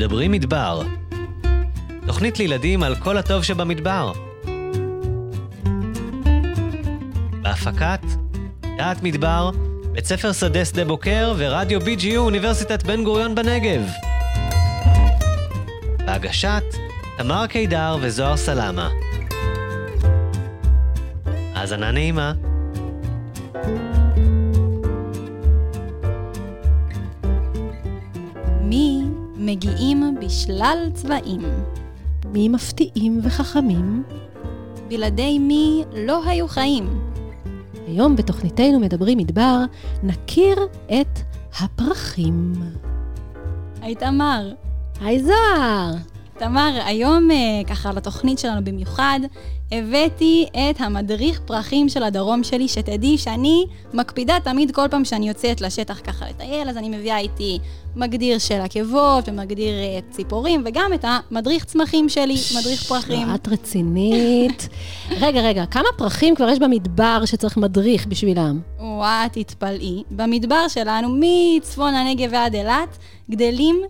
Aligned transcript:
מדברים 0.00 0.32
מדבר. 0.32 0.82
תוכנית 2.06 2.38
לילדים 2.38 2.82
על 2.82 2.96
כל 2.96 3.16
הטוב 3.16 3.42
שבמדבר. 3.42 4.12
בהפקת 7.42 8.00
דעת 8.78 9.02
מדבר, 9.02 9.50
בית 9.92 10.04
ספר 10.06 10.32
שדה 10.32 10.64
שדה 10.64 10.84
בוקר 10.84 11.34
ורדיו 11.36 11.80
BGU 11.80 12.16
אוניברסיטת 12.16 12.82
בן 12.82 13.04
גוריון 13.04 13.34
בנגב. 13.34 13.82
בהגשת 16.06 16.64
תמר 17.18 17.46
קידר 17.46 17.96
וזוהר 18.00 18.36
סלמה. 18.36 18.88
האזנה 21.54 21.90
נעימה. 21.90 22.32
בשלל 30.40 30.88
צבעים? 30.94 31.40
מי 32.32 32.48
מפתיעים 32.48 33.20
וחכמים? 33.22 34.02
בלעדי 34.88 35.38
מי 35.38 35.84
לא 35.92 36.26
היו 36.26 36.48
חיים? 36.48 37.10
היום 37.86 38.16
בתוכניתנו 38.16 38.80
מדברים 38.80 39.18
מדבר, 39.18 39.58
נכיר 40.02 40.58
את 40.86 41.18
הפרחים. 41.60 42.52
היי 43.80 43.94
תמר. 43.94 44.52
היי 45.00 45.22
זוהר! 45.22 45.94
תמר, 46.40 46.78
היום 46.84 47.30
אה, 47.30 47.36
ככה 47.66 47.92
לתוכנית 47.92 48.38
שלנו 48.38 48.64
במיוחד, 48.64 49.20
הבאתי 49.72 50.46
את 50.52 50.80
המדריך 50.80 51.40
פרחים 51.46 51.88
של 51.88 52.02
הדרום 52.02 52.44
שלי, 52.44 52.68
שתדעי 52.68 53.18
שאני 53.18 53.66
מקפידה 53.94 54.36
תמיד 54.44 54.70
כל 54.74 54.86
פעם 54.90 55.04
שאני 55.04 55.28
יוצאת 55.28 55.60
לשטח 55.60 56.00
ככה 56.04 56.24
לטייל, 56.28 56.68
אז 56.68 56.76
אני 56.76 56.88
מביאה 56.88 57.18
איתי 57.18 57.58
מגדיר 57.96 58.38
של 58.38 58.60
עקבות 58.60 59.28
ומגדיר 59.28 59.74
אה, 59.74 59.98
ציפורים, 60.10 60.62
וגם 60.66 60.90
את 60.94 61.04
המדריך 61.08 61.64
צמחים 61.64 62.08
שלי, 62.08 62.36
מדריך 62.60 62.82
פרחים. 62.82 63.34
את 63.34 63.48
רצינית. 63.48 64.68
רגע, 65.22 65.40
רגע, 65.40 65.66
כמה 65.66 65.88
פרחים 65.96 66.34
כבר 66.34 66.48
יש 66.48 66.58
במדבר 66.58 67.22
שצריך 67.24 67.56
מדריך 67.56 68.06
בשבילם? 68.06 68.60
וואה, 68.78 69.26
תתפלאי. 69.32 70.02
במדבר 70.10 70.68
שלנו, 70.68 71.08
מצפון 71.20 71.94
הנגב 71.94 72.28
ועד 72.32 72.54
אילת, 72.54 72.98
גדלים 73.30 73.82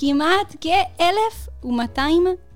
כמעט 0.00 0.56
כ-1,200 0.60 2.00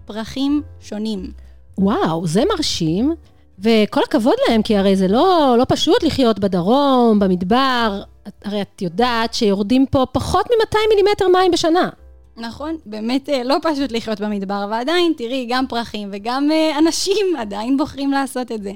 פרחים 0.05 0.63
שונים. 0.81 1.33
וואו, 1.79 2.27
זה 2.27 2.43
מרשים, 2.51 3.15
וכל 3.59 4.01
הכבוד 4.09 4.35
להם, 4.49 4.63
כי 4.63 4.77
הרי 4.77 4.97
זה 4.97 5.09
לא, 5.09 5.55
לא 5.59 5.65
פשוט 5.69 6.03
לחיות 6.03 6.39
בדרום, 6.39 7.19
במדבר. 7.19 8.03
הרי 8.45 8.63
את 8.63 8.83
יודעת 8.83 9.35
שיורדים 9.35 9.87
פה 9.87 10.07
פחות 10.13 10.47
מ-200 10.47 10.79
מילימטר 10.91 11.29
מים 11.29 11.51
בשנה. 11.51 11.89
נכון, 12.37 12.77
באמת 12.87 13.29
אה, 13.29 13.43
לא 13.45 13.57
פשוט 13.63 13.93
לחיות 13.93 14.21
במדבר, 14.21 14.67
ועדיין, 14.71 15.13
תראי, 15.17 15.47
גם 15.51 15.67
פרחים 15.67 16.09
וגם 16.13 16.51
אה, 16.53 16.79
אנשים 16.79 17.27
עדיין 17.41 17.77
בוחרים 17.77 18.11
לעשות 18.11 18.53
את 18.53 18.63
זה. 18.63 18.73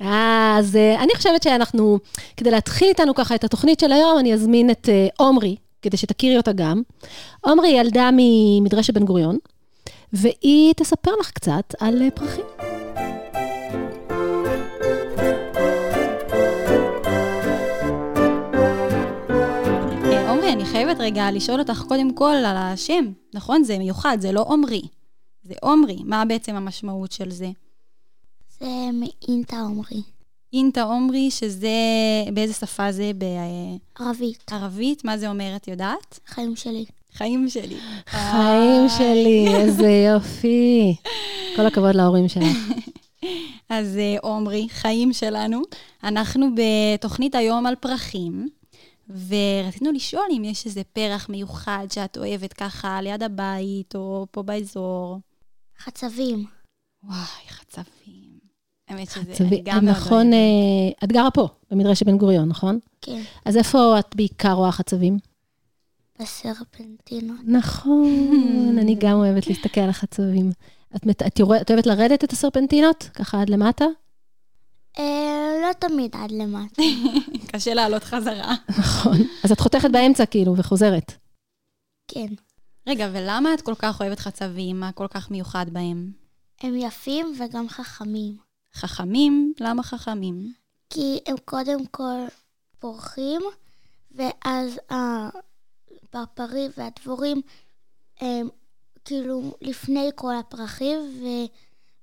אז 0.00 0.76
אה, 0.76 1.02
אני 1.02 1.12
חושבת 1.16 1.42
שאנחנו, 1.42 1.98
כדי 2.36 2.50
להתחיל 2.50 2.88
איתנו 2.88 3.14
ככה 3.14 3.34
את 3.34 3.44
התוכנית 3.44 3.80
של 3.80 3.92
היום, 3.92 4.18
אני 4.18 4.34
אזמין 4.34 4.70
את 4.70 4.88
עומרי, 5.18 5.56
כדי 5.82 5.96
שתכירי 5.96 6.36
אותה 6.36 6.52
גם. 6.52 6.82
עומרי 7.40 7.68
ילדה 7.68 8.10
ממדרשת 8.16 8.94
בן 8.94 9.04
גוריון, 9.04 9.38
והיא 10.12 10.72
תספר 10.76 11.10
לך 11.20 11.30
קצת 11.30 11.74
על 11.80 12.02
אה, 12.02 12.10
פרחים. 12.10 12.44
אה, 20.04 20.30
עומרי, 20.30 20.52
אני 20.52 20.64
חייבת 20.64 20.96
רגע 20.98 21.30
לשאול 21.30 21.60
אותך 21.60 21.82
קודם 21.88 22.14
כל 22.14 22.34
על 22.46 22.56
השם, 22.56 23.04
נכון? 23.34 23.64
זה 23.64 23.78
מיוחד, 23.78 24.18
זה 24.20 24.32
לא 24.32 24.44
עומרי. 24.48 24.82
זה 25.42 25.54
עומרי, 25.62 25.96
מה 26.04 26.24
בעצם 26.24 26.54
המשמעות 26.54 27.12
של 27.12 27.30
זה? 27.30 27.50
זה 28.60 28.66
מאינטה 28.92 29.60
עומרי. 29.60 30.02
אינטה 30.52 30.82
עומרי, 30.82 31.30
שזה, 31.30 31.68
באיזה 32.32 32.54
שפה 32.54 32.92
זה? 32.92 33.12
ערבית. 33.98 34.50
בערבית? 34.50 35.04
מה 35.04 35.18
זה 35.18 35.28
אומר, 35.28 35.56
את 35.56 35.68
יודעת? 35.68 36.18
חיים 36.26 36.56
שלי. 36.56 36.84
חיים 37.12 37.48
שלי. 37.48 37.76
חיים 38.06 38.88
שלי, 38.98 39.46
איזה 39.56 39.88
יופי. 40.12 40.96
כל 41.56 41.66
הכבוד 41.66 41.94
להורים 41.94 42.28
שלך. 42.28 42.56
אז 43.68 43.96
אה, 43.96 44.16
עומרי, 44.22 44.66
חיים 44.70 45.12
שלנו. 45.12 45.62
אנחנו 46.04 46.46
בתוכנית 46.54 47.34
היום 47.34 47.66
על 47.66 47.74
פרחים, 47.74 48.48
ורצינו 49.08 49.92
לשאול 49.92 50.26
אם 50.36 50.44
יש 50.44 50.66
איזה 50.66 50.82
פרח 50.92 51.28
מיוחד 51.28 51.86
שאת 51.90 52.18
אוהבת 52.18 52.52
ככה 52.52 53.00
ליד 53.02 53.22
הבית 53.22 53.94
או 53.94 54.26
פה 54.30 54.42
באזור. 54.42 55.18
חצבים. 55.78 56.44
וואי, 57.04 57.48
חצבים. 57.48 58.17
האמת 58.88 59.10
שזה, 59.10 59.32
אני 59.44 59.62
גם 59.64 59.84
מאוד 59.84 59.96
נכון. 59.96 60.32
אה, 60.32 60.38
את 61.04 61.12
גרה 61.12 61.30
פה, 61.30 61.48
במדרשת 61.70 62.06
בן 62.06 62.18
גוריון, 62.18 62.48
נכון? 62.48 62.78
כן. 63.00 63.20
אז 63.44 63.56
איפה 63.56 63.98
את 63.98 64.16
בעיקר 64.16 64.52
רואה 64.52 64.72
חצבים? 64.72 65.18
בסרפנטינות. 66.20 67.36
נכון, 67.44 68.76
אני 68.82 68.94
גם 69.00 69.12
אוהבת 69.12 69.46
להסתכל 69.46 69.80
על 69.80 69.90
החצבים. 69.90 70.50
את, 70.96 71.06
מת- 71.06 71.22
את, 71.26 71.38
יורד- 71.38 71.60
את 71.60 71.70
אוהבת 71.70 71.86
לרדת 71.86 72.24
את 72.24 72.32
הסרפנטינות? 72.32 73.10
ככה 73.14 73.40
עד 73.42 73.50
למטה? 73.50 73.84
אה, 74.98 75.04
לא 75.62 75.72
תמיד 75.72 76.10
עד 76.16 76.30
למטה. 76.30 76.82
קשה 77.52 77.74
לעלות 77.74 78.04
חזרה. 78.04 78.54
נכון. 78.78 79.16
אז 79.44 79.52
את 79.52 79.60
חותכת 79.60 79.90
באמצע 79.90 80.26
כאילו 80.26 80.56
וחוזרת. 80.56 81.12
כן. 82.08 82.26
רגע, 82.86 83.08
ולמה 83.12 83.54
את 83.54 83.60
כל 83.60 83.74
כך 83.78 84.00
אוהבת 84.00 84.18
חצבים? 84.18 84.80
מה 84.80 84.92
כל 84.92 85.06
כך 85.10 85.30
מיוחד 85.30 85.66
בהם? 85.72 86.10
הם 86.60 86.76
יפים 86.76 87.26
וגם 87.40 87.68
חכמים. 87.68 88.36
חכמים? 88.74 89.52
למה 89.60 89.82
חכמים? 89.82 90.52
כי 90.90 91.18
הם 91.26 91.36
קודם 91.44 91.86
כל 91.86 92.18
פורחים, 92.78 93.40
ואז 94.10 94.80
הפרפרים 94.90 96.70
והדבורים 96.76 97.40
הם 98.20 98.48
כאילו 99.04 99.56
לפני 99.60 100.10
כל 100.14 100.36
הפרחים, 100.36 100.98
ו... 100.98 101.24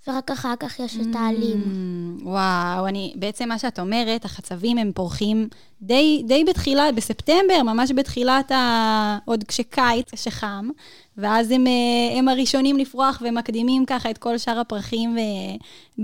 ורק 0.08 0.32
אחר 0.32 0.54
כך 0.60 0.80
יש 0.80 0.98
את 0.98 1.16
העלים. 1.16 1.64
Mm, 1.64 2.28
וואו, 2.28 2.88
אני, 2.88 3.14
בעצם 3.16 3.50
מה 3.50 3.60
שאת 3.60 3.80
אומרת, 3.80 4.26
החצבים 4.26 4.78
הם 4.78 4.92
פורחים 4.96 5.48
די, 5.82 6.24
די 6.28 6.44
בתחילה, 6.44 6.92
בספטמבר, 6.92 7.64
ממש 7.64 7.92
בתחילת 7.96 8.52
ה... 8.52 9.18
עוד 9.26 9.44
כשקיץ, 9.44 10.12
כשחם, 10.12 10.70
ואז 11.18 11.52
הם, 11.52 11.68
אה, 11.68 12.20
הם 12.20 12.28
הראשונים 12.28 12.78
לפרוח 12.78 13.22
ומקדימים 13.26 13.86
ככה 13.86 14.10
את 14.10 14.18
כל 14.18 14.38
שאר 14.38 14.60
הפרחים 14.60 15.18
ו- 15.18 16.04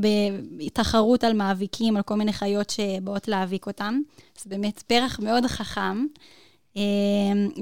בתחרות 0.60 1.24
על 1.24 1.34
מאביקים, 1.34 1.98
על 1.98 2.04
כל 2.04 2.16
מיני 2.16 2.34
חיות 2.34 2.70
שבאות 2.70 3.28
להאביק 3.28 3.68
אותם. 3.68 4.00
אז 4.40 4.48
באמת 4.48 4.82
פרח 4.82 5.20
מאוד 5.20 5.46
חכם. 5.46 6.06
אה, 6.78 6.82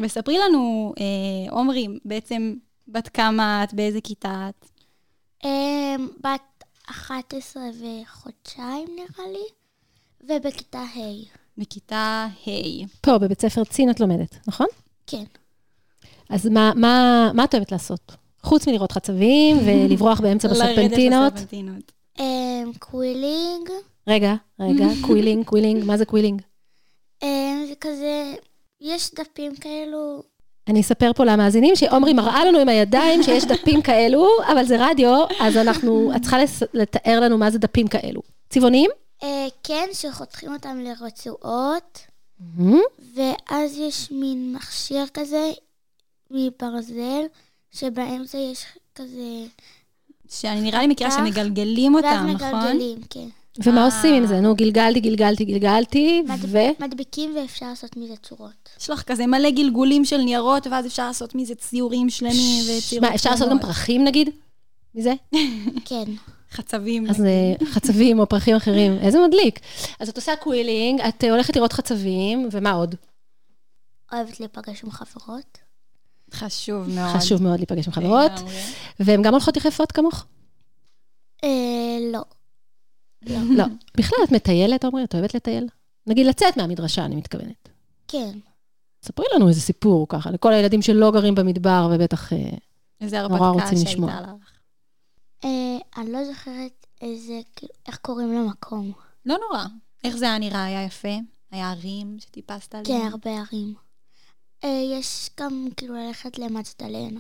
וספרי 0.04 0.38
לנו, 0.38 0.94
אה, 1.00 1.52
עומרי, 1.52 1.88
בעצם 2.06 2.54
בת 2.88 3.08
כמה 3.08 3.64
את, 3.64 3.74
באיזה 3.74 4.02
כיתה 4.02 4.50
את? 4.50 4.79
אמ, 5.44 6.08
בת 6.24 6.64
11 6.90 7.64
וחודשיים 7.64 8.88
נראה 8.96 9.32
לי, 9.32 9.46
ובכיתה 10.24 10.80
ה'. 10.80 11.40
בכיתה 11.58 12.28
ה'. 12.48 12.86
פה, 13.02 13.18
בבית 13.18 13.42
ספר 13.42 13.64
צין 13.64 13.90
את 13.90 14.00
לומדת, 14.00 14.36
נכון? 14.48 14.68
כן. 15.08 15.24
אז 16.30 16.46
מה, 16.48 16.72
מה, 16.76 17.32
מה 17.34 17.44
את 17.44 17.54
אוהבת 17.56 17.72
לעשות? 17.72 18.12
חוץ 18.44 18.68
מלראות 18.68 18.92
חצבים 18.92 19.58
ולברוח 19.66 20.22
באמצע 20.22 20.48
בסרפנטינות. 20.52 21.34
לרדת 21.34 21.34
בסרפנטינות. 21.34 21.92
אמ, 22.18 22.72
quilling, 22.80 23.70
רגע, 24.08 24.36
רגע, 24.60 24.86
quilling, 25.06 25.46
quilling, 25.46 25.84
מה 25.84 25.98
זה 25.98 26.06
quilling? 26.06 26.42
הם 27.22 27.66
זה 27.68 27.74
כזה, 27.82 28.36
יש 28.82 29.12
דפים 29.14 29.56
כאלו, 29.56 30.24
אני 30.70 30.82
אספר 30.82 31.12
פה 31.16 31.26
למאזינים 31.26 31.76
שעומרי 31.76 32.14
מראה 32.14 32.46
לנו 32.46 32.60
עם 32.60 32.70
הידיים 32.70 33.24
שיש 33.24 33.46
דפים 33.46 33.82
כאלו, 33.82 34.28
אבל 34.52 34.66
זה 34.66 34.76
רדיו, 34.90 35.26
אז 35.40 35.58
אנחנו, 35.58 36.12
את 36.16 36.22
צריכה 36.22 36.38
לס- 36.44 36.64
לתאר 36.74 37.20
לנו 37.20 37.38
מה 37.38 37.52
זה 37.52 37.60
דפים 37.60 37.88
כאלו. 37.88 38.22
צבעוניים? 38.50 38.90
אה, 39.24 39.48
כן, 39.64 39.86
שחותכים 39.94 40.54
אותם 40.54 40.80
לרצועות. 40.80 42.00
ואז 43.16 43.78
יש 43.78 44.12
מין 44.12 44.54
מכשיר 44.56 45.06
כזה 45.14 45.52
מברזל, 46.32 47.22
שבאמצע 47.72 48.38
יש 48.38 48.66
כזה, 48.96 49.46
שאני 50.30 50.62
נראה 50.62 50.82
לי 50.82 50.88
מכירה 50.88 51.12
שמגלגלים 51.12 51.96
ואז 51.96 52.04
אותם, 52.06 52.28
נכון? 52.46 52.60
מגלגלים, 52.60 52.98
כן. 53.10 53.28
ומה 53.64 53.82
אה. 53.82 53.86
עושים 53.86 54.14
עם 54.14 54.26
זה? 54.26 54.40
נו, 54.40 54.56
גלגלתי, 54.56 55.00
גלגלתי, 55.00 55.46
גלגלתי, 55.46 56.24
ו... 56.48 56.58
מדביקים 56.80 57.36
ואפשר 57.36 57.66
לעשות 57.66 57.98
מזה 57.98 58.16
צורות. 58.16 58.70
יש 58.80 58.90
לך 58.90 59.04
כזה 59.04 59.28
מלא 59.28 59.50
גלגולים 59.50 60.06
של 60.06 60.18
ניירות, 60.18 60.68
ואז 60.68 60.86
אפשר 60.86 61.08
לעשות 61.08 61.36
מזה 61.36 61.56
ציורים 61.56 62.10
שלמים 62.10 62.64
וציורים 62.64 63.10
מה, 63.10 63.16
אפשר 63.16 63.30
לעשות 63.30 63.50
גם 63.50 63.60
פרחים 63.60 64.04
נגיד? 64.04 64.30
מזה? 64.96 65.14
כן. 65.90 66.04
חצבים. 66.52 67.10
אז 67.10 67.22
אה, 67.22 67.66
חצבים 67.66 68.20
או 68.20 68.30
פרחים 68.30 68.56
אחרים, 68.56 68.98
איזה 69.04 69.18
מדליק. 69.28 69.60
אז 70.00 70.10
את 70.10 70.16
עושה 70.16 70.36
quilling, 70.36 71.02
את 71.02 71.24
אה, 71.24 71.32
הולכת 71.32 71.56
לראות 71.56 71.74
חצבים, 71.74 72.50
ומה 72.52 72.72
עוד? 72.72 72.96
אוהבת 74.14 74.40
להיפגש 74.40 74.84
עם 74.84 74.92
חברות. 74.92 75.58
חשוב 76.34 76.90
מאוד. 76.90 77.16
חשוב 77.16 77.44
מאוד 77.44 77.60
להיפגש 77.60 77.88
עם 77.88 77.94
חברות. 77.94 78.32
והן 79.00 79.22
גם 79.22 79.34
הולכות 79.34 79.58
יחפות 79.58 79.92
כמוך? 79.92 80.26
אה, 81.44 81.98
לא. 83.26 83.38
לא. 83.56 83.66
בכלל, 83.98 84.20
את 84.24 84.32
מטיילת, 84.32 84.86
עמרי? 84.86 85.04
את 85.04 85.16
אוהבת 85.16 85.34
לטייל? 85.34 85.68
נגיד 86.08 86.26
לצאת 86.26 86.58
מהמדרשה, 86.58 87.06
אני 87.06 87.16
מתכוונת. 87.16 87.70
כן. 88.08 88.40
ספרי 89.04 89.26
לנו 89.36 89.48
איזה 89.48 89.62
סיפור 89.62 90.06
ככה, 90.10 90.32
לכל 90.32 90.54
הילדים 90.54 90.82
שלא 90.82 91.12
גרים 91.12 91.36
במדבר, 91.36 91.90
ובטח... 91.92 92.34
אה, 92.34 92.38
איזה 93.02 93.22
נורא 93.22 93.48
הרפתקה 93.48 93.70
רוצים 93.70 93.88
לשמוע. 93.88 94.12
שהייתה 94.12 94.32
לך. 94.32 94.52
אה, 95.46 96.02
אני 96.02 96.12
לא 96.12 96.26
זוכרת 96.26 96.86
איזה, 97.02 97.40
כאילו, 97.56 97.74
איך 97.88 97.98
קוראים 97.98 98.34
למקום. 98.34 98.92
לא 99.26 99.38
נורא. 99.50 99.66
איך 100.04 100.16
זה 100.16 100.26
היה 100.26 100.38
נראה? 100.38 100.64
היה 100.64 100.84
יפה? 100.84 101.18
היה 101.52 101.72
ערים 101.72 102.18
שטיפסת 102.20 102.76
עליהם? 102.76 103.02
כן, 103.02 103.08
הרבה 103.12 103.32
ערים. 103.32 103.74
אה, 104.64 104.82
יש 105.00 105.30
גם 105.40 105.68
כאילו 105.78 105.96
ללכת 105.96 106.40
למג'דלן. 106.40 107.20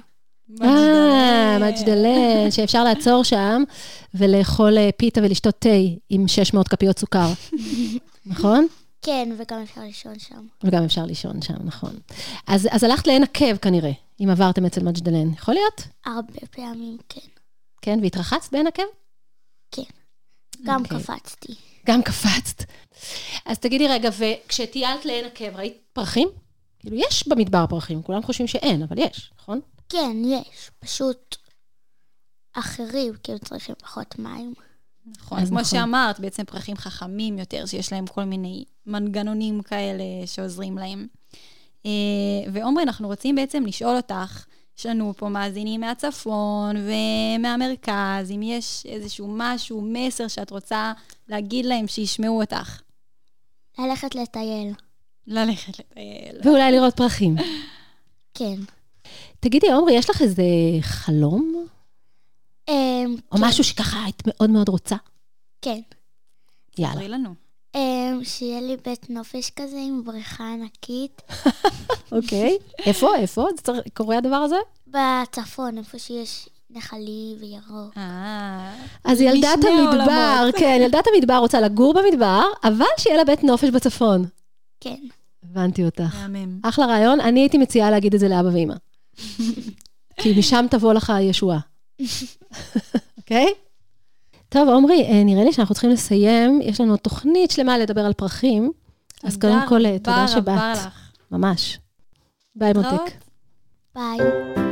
אה, 0.62 1.58
מג'דלן, 1.60 2.52
שאפשר 2.52 2.84
לעצור 2.84 3.24
שם 3.24 3.64
ולאכול 4.14 4.78
אה, 4.78 4.90
פיתה 4.98 5.22
ולשתות 5.22 5.56
תה 5.60 5.70
עם 6.10 6.28
600 6.28 6.68
כפיות 6.68 7.00
סוכר, 7.00 7.28
נכון? 8.26 8.68
כן, 9.02 9.30
וגם 9.38 9.62
אפשר 9.62 9.82
לישון 9.82 10.20
שם. 10.20 10.46
וגם 10.64 10.84
אפשר 10.84 11.06
לישון 11.06 11.42
שם, 11.42 11.58
נכון. 11.64 11.94
אז, 12.48 12.68
אז 12.72 12.84
הלכת 12.84 13.08
לעין 13.08 13.24
עקב 13.24 13.58
כנראה, 13.58 13.92
אם 14.20 14.30
עברתם 14.30 14.66
אצל 14.66 14.84
מג'דלן. 14.84 15.34
יכול 15.34 15.54
להיות? 15.54 15.82
הרבה 16.06 16.48
פעמים, 16.52 16.98
כן. 17.10 17.22
כן, 17.82 18.00
והתרחצת 18.02 18.52
בעין 18.52 18.68
עקב? 18.68 18.84
גם 20.64 20.84
אוקיי. 20.84 21.00
קפצתי. 21.00 21.54
גם 21.86 22.02
קפצת. 22.02 22.64
אז 23.46 23.60
תגידי 23.60 23.88
רגע, 23.88 24.10
וכשטיילת 24.18 25.06
לעין 25.06 25.26
עקב, 25.26 25.56
ראית 25.56 25.78
פרחים? 25.94 26.28
כאילו, 26.80 26.96
יש 26.96 27.28
במדבר 27.28 27.68
פרחים, 27.68 28.02
כולם 28.02 28.24
חושבים 28.24 28.48
שאין, 28.48 28.84
אבל 28.84 28.98
יש, 28.98 29.32
נכון? 29.40 29.60
כן, 29.90 30.18
יש. 30.26 30.72
פשוט 30.80 31.36
אחרים, 32.54 33.14
כאילו 33.24 33.40
צריכים 33.40 33.76
פחות 33.76 34.20
מים. 34.20 34.54
נכון, 35.18 35.40
אז 35.40 35.50
כמו 35.50 35.60
נכון. 35.60 35.80
שאמרת, 35.80 36.20
בעצם 36.20 36.44
פרחים 36.44 36.78
חכמים 36.78 37.40
יותר, 37.40 37.66
שיש 37.66 37.94
להם 37.94 38.08
כל 38.08 38.24
מיני 38.24 38.64
מנגנונים 38.86 39.62
כאלה 39.62 40.04
שעוזרים 40.26 40.78
להם. 40.78 41.08
אה, 41.86 41.92
ועומרי, 42.54 42.84
אנחנו 42.84 43.08
רוצים 43.08 43.36
בעצם 43.36 43.66
לשאול 43.66 43.96
אותך, 43.96 44.46
יש 44.80 44.86
לנו 44.86 45.14
פה 45.18 45.30
מאזינים 45.30 45.82
מהצפון 45.82 46.76
ומהמרכז, 46.76 48.32
אם 48.36 48.42
יש 48.44 48.86
איזשהו 48.86 49.28
משהו, 49.38 49.82
מסר 49.82 50.28
שאת 50.28 50.52
רוצה 50.52 50.94
להגיד 51.28 51.66
להם 51.66 51.88
שישמעו 51.88 52.42
אותך. 52.42 52.82
ללכת 53.80 54.16
לטייל. 54.16 54.74
ללכת 55.28 55.80
לטייל. 55.80 56.42
ואולי 56.44 56.72
לראות 56.72 56.96
פרחים. 56.98 57.36
כן. 58.34 58.56
תגידי, 59.40 59.72
עומרי, 59.72 59.94
יש 59.94 60.10
לך 60.10 60.22
איזה 60.22 60.44
חלום? 60.82 61.66
אמ, 62.68 63.16
או 63.32 63.38
כן, 63.38 63.44
משהו 63.46 63.64
שככה 63.64 64.04
היית 64.04 64.24
מאוד 64.26 64.50
מאוד 64.50 64.70
רוצה? 64.70 64.96
כן. 65.62 65.80
יאללה. 66.78 66.94
ספרי 66.94 67.08
לנו. 67.08 67.30
אמ, 67.76 68.20
שיהיה 68.24 68.62
לי 68.62 68.78
בית 68.86 69.10
נופש 69.10 69.50
כזה 69.56 69.78
עם 69.88 70.04
בריכה 70.04 70.44
ענקית. 70.54 71.22
אוקיי. 72.12 72.58
איפה? 72.86 73.16
איפה? 73.16 73.48
זה 73.58 73.62
צריך- 73.64 73.82
קורה 73.94 74.18
הדבר 74.18 74.36
הזה? 74.36 74.56
בצפון, 74.88 75.78
איפה 75.78 76.00
שיש 76.00 76.50
נחלי 76.70 77.36
וירוק. 77.40 77.94
אה, 77.98 78.76
אז 79.04 79.22
ילדת 79.22 79.46
המדבר. 79.64 80.50
כן, 80.60 80.78
ילדת 80.82 81.06
המדבר 81.16 81.38
רוצה 81.38 81.62
לגור 81.62 81.94
במדבר, 81.94 82.44
אבל 82.64 82.86
שיהיה 82.98 83.18
לה 83.18 83.24
בית 83.26 83.44
נופש 83.44 83.70
בצפון. 83.70 84.26
כן. 84.82 85.00
הבנתי 85.44 85.86
אותך. 85.86 86.16
מהמם. 86.16 86.60
אחלה 86.64 86.86
רעיון, 86.86 87.22
אני 87.22 87.40
הייתי 87.40 87.58
מציעה 87.58 87.92
להגיד 87.92 88.14
את 88.14 88.20
זה 88.20 88.28
לאבא 88.28 88.48
ואמא. 88.54 88.74
כי 90.18 90.40
משם 90.40 90.66
תבוא 90.70 90.94
לך 90.94 91.10
הישועה. 91.10 91.60
אוקיי? 93.18 93.54
טוב, 94.50 94.70
עמרי, 94.70 95.04
אה, 95.04 95.24
נראה 95.24 95.44
לי 95.44 95.54
שאנחנו 95.54 95.76
צריכים 95.76 95.90
לסיים. 95.90 96.62
יש 96.64 96.82
לנו 96.82 96.98
תוכנית 96.98 97.52
שלמה 97.52 97.78
לדבר 97.78 98.06
על 98.06 98.14
פרחים. 98.14 98.72
אז 99.24 99.38
קודם 99.38 99.60
כל, 99.70 99.98
תודה 99.98 100.28
שבאת. 100.28 100.78
ממש. 101.32 101.80
ביי, 102.56 102.74
מותק. 102.74 103.12
ביי. 103.96 104.69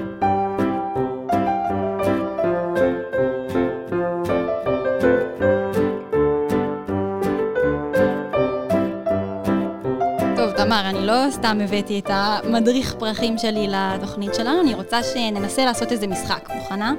תמר, 10.68 10.90
אני 10.90 11.06
לא 11.06 11.14
סתם 11.32 11.58
הבאתי 11.64 12.00
את 12.00 12.06
המדריך 12.10 12.96
פרחים 13.00 13.38
שלי 13.38 13.68
לתוכנית 13.68 14.34
שלנו, 14.34 14.62
אני 14.62 14.74
רוצה 14.74 15.04
שננסה 15.04 15.66
לעשות 15.66 15.92
איזה 15.92 16.08
משחק. 16.08 16.50
מוכנה? 16.56 16.94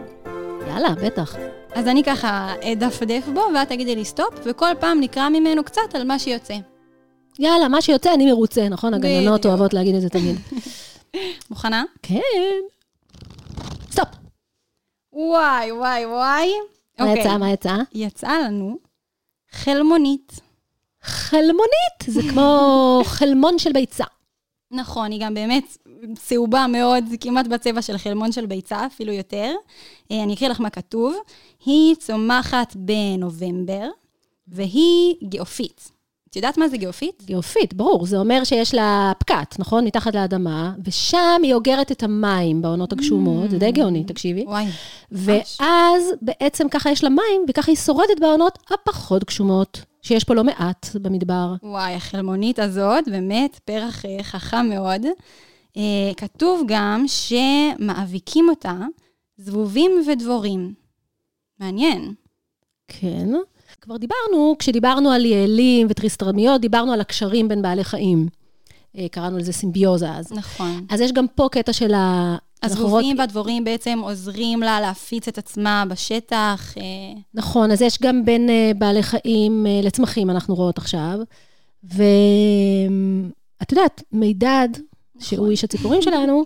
יאללה, 0.69 0.95
בטח. 1.05 1.37
אז 1.75 1.89
אני 1.89 2.05
ככה 2.05 2.55
אדפדף 2.73 3.29
בו, 3.35 3.41
ואת 3.55 3.69
תגידי 3.69 3.97
לי 3.97 4.05
stop, 4.05 4.35
וכל 4.45 4.71
פעם 4.81 5.01
נקרא 5.01 5.29
ממנו 5.29 5.65
קצת 5.65 5.95
על 5.95 6.05
מה 6.05 6.19
שיוצא. 6.19 6.55
יאללה, 7.39 7.69
מה 7.69 7.83
שיוצא, 7.83 8.15
אני 8.15 8.27
מרוצה, 8.27 8.69
נכון? 8.69 8.95
הגננות. 8.95 9.47
אוהבות 9.47 9.75
להגיד 9.75 9.95
את 9.95 10.01
זה 10.01 10.09
תמיד. 10.09 10.37
מוכנה? 11.51 11.85
כן. 12.03 12.21
stop. 13.91 14.09
וואי, 15.13 15.73
וואי, 15.73 16.07
וואי. 16.07 16.53
מה 16.99 17.13
יצא? 17.13 17.37
מה 17.37 17.51
יצא? 17.51 17.77
יצאה 17.93 18.39
לנו 18.39 18.79
חלמונית. 19.53 20.48
חלמונית, 21.09 22.01
זה 22.07 22.21
כמו 22.31 23.03
חלמון 23.05 23.59
של 23.59 23.73
ביצה. 23.73 24.05
נכון, 24.71 25.11
היא 25.11 25.21
גם 25.21 25.35
באמת 25.35 25.77
צהובה 26.15 26.67
מאוד, 26.67 27.05
כמעט 27.21 27.47
בצבע 27.47 27.83
של 27.83 27.99
חלמון 27.99 28.33
של 28.33 28.47
ביצה, 28.47 28.87
אפילו 28.87 29.13
יותר. 29.13 29.55
אה, 30.13 30.23
אני 30.23 30.35
אקריא 30.35 30.51
לך 30.51 30.61
מה 30.61 30.71
כתוב. 30.71 31.17
היא 31.65 31.95
צומחת 31.95 32.77
בנובמבר, 32.77 33.89
והיא 34.49 35.15
גיאופית. 35.23 35.91
את 36.31 36.37
יודעת 36.37 36.59
מה 36.59 36.69
זה 36.69 36.77
גיאופית? 36.77 37.23
גיאופית, 37.27 37.75
ברור, 37.75 38.07
זה 38.07 38.19
אומר 38.19 38.45
שיש 38.45 38.75
לה 38.75 39.13
פקט, 39.19 39.59
נכון? 39.59 39.85
מתחת 39.85 40.15
לאדמה, 40.15 40.73
ושם 40.85 41.41
היא 41.43 41.55
אוגרת 41.55 41.93
את 41.93 42.03
המים 42.03 42.63
בעונות 42.63 42.93
הגשומות, 42.93 43.51
זה 43.51 43.59
די 43.59 43.73
גאוני, 43.73 44.05
תקשיבי. 44.05 44.45
וואי, 44.47 44.65
ואז 45.13 46.03
בעצם 46.23 46.69
ככה 46.69 46.91
יש 46.91 47.05
לה 47.05 47.11
מים, 47.11 47.45
וככה 47.49 47.71
היא 47.71 47.77
שורדת 47.77 48.21
בעונות 48.21 48.59
הפחות 48.71 49.25
גשומות, 49.25 49.81
שיש 50.09 50.25
פה 50.25 50.35
לא 50.35 50.45
מעט 50.45 50.87
במדבר. 51.03 51.55
וואי, 51.63 51.95
החלמונית 51.95 52.59
הזאת, 52.59 53.09
באמת 53.09 53.59
פרח 53.65 54.05
אה, 54.05 54.23
חכם 54.23 54.67
מאוד. 54.69 55.07
אה, 55.77 56.11
כתוב 56.17 56.65
גם 56.69 57.05
שמאביקים 57.07 58.49
אותה 58.49 58.75
זבובים 59.37 59.91
ודבורים. 60.09 60.75
מעניין. 61.61 62.15
כן. 62.89 63.29
כבר 63.81 63.97
דיברנו, 63.97 64.57
כשדיברנו 64.59 65.11
על 65.11 65.25
יעלים 65.25 65.87
וטריסטרמיות, 65.91 66.61
דיברנו 66.61 66.93
על 66.93 67.01
הקשרים 67.01 67.49
בין 67.49 67.63
בעלי 67.63 67.85
חיים. 67.85 68.29
אה, 68.99 69.07
קראנו 69.11 69.39
לזה 69.39 69.53
סימביוזה 69.53 70.13
אז. 70.13 70.33
נכון. 70.33 70.87
אז 70.91 71.01
יש 71.01 71.13
גם 71.13 71.27
פה 71.35 71.49
קטע 71.53 71.73
של 71.73 71.93
הזבובים 72.63 73.19
והדבורים 73.19 73.65
בעצם 73.65 73.99
עוזרים 74.03 74.61
לה 74.61 74.81
להפיץ 74.81 75.29
את 75.29 75.39
עצמה 75.39 75.85
בשטח. 75.89 76.75
אה, 76.77 76.83
נכון, 77.35 77.71
אז 77.71 77.83
יש 77.83 77.99
גם 78.03 78.25
בין 78.25 78.51
אה, 78.51 78.71
בעלי 78.79 79.03
חיים 79.03 79.67
אה, 79.67 79.81
לצמחים, 79.83 80.31
אנחנו 80.31 80.55
רואות 80.55 80.79
עכשיו. 80.79 81.19
ואת 81.85 83.73
יודעת, 83.73 84.03
מידד, 84.13 84.69
שהוא 85.19 85.51
איש 85.51 85.65
הציפורים 85.65 86.03
שלנו, 86.03 86.45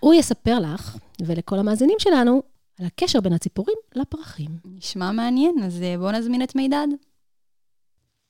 הוא 0.00 0.14
יספר 0.14 0.58
לך 0.58 0.96
ולכל 1.20 1.58
המאזינים 1.58 1.96
שלנו 1.98 2.42
על 2.80 2.86
הקשר 2.86 3.20
בין 3.20 3.32
הציפורים 3.32 3.76
לפרחים. 3.94 4.50
נשמע 4.64 5.12
מעניין, 5.12 5.54
אז 5.64 5.80
בואו 5.98 6.12
נזמין 6.12 6.42
את 6.42 6.54
מידד. 6.54 6.86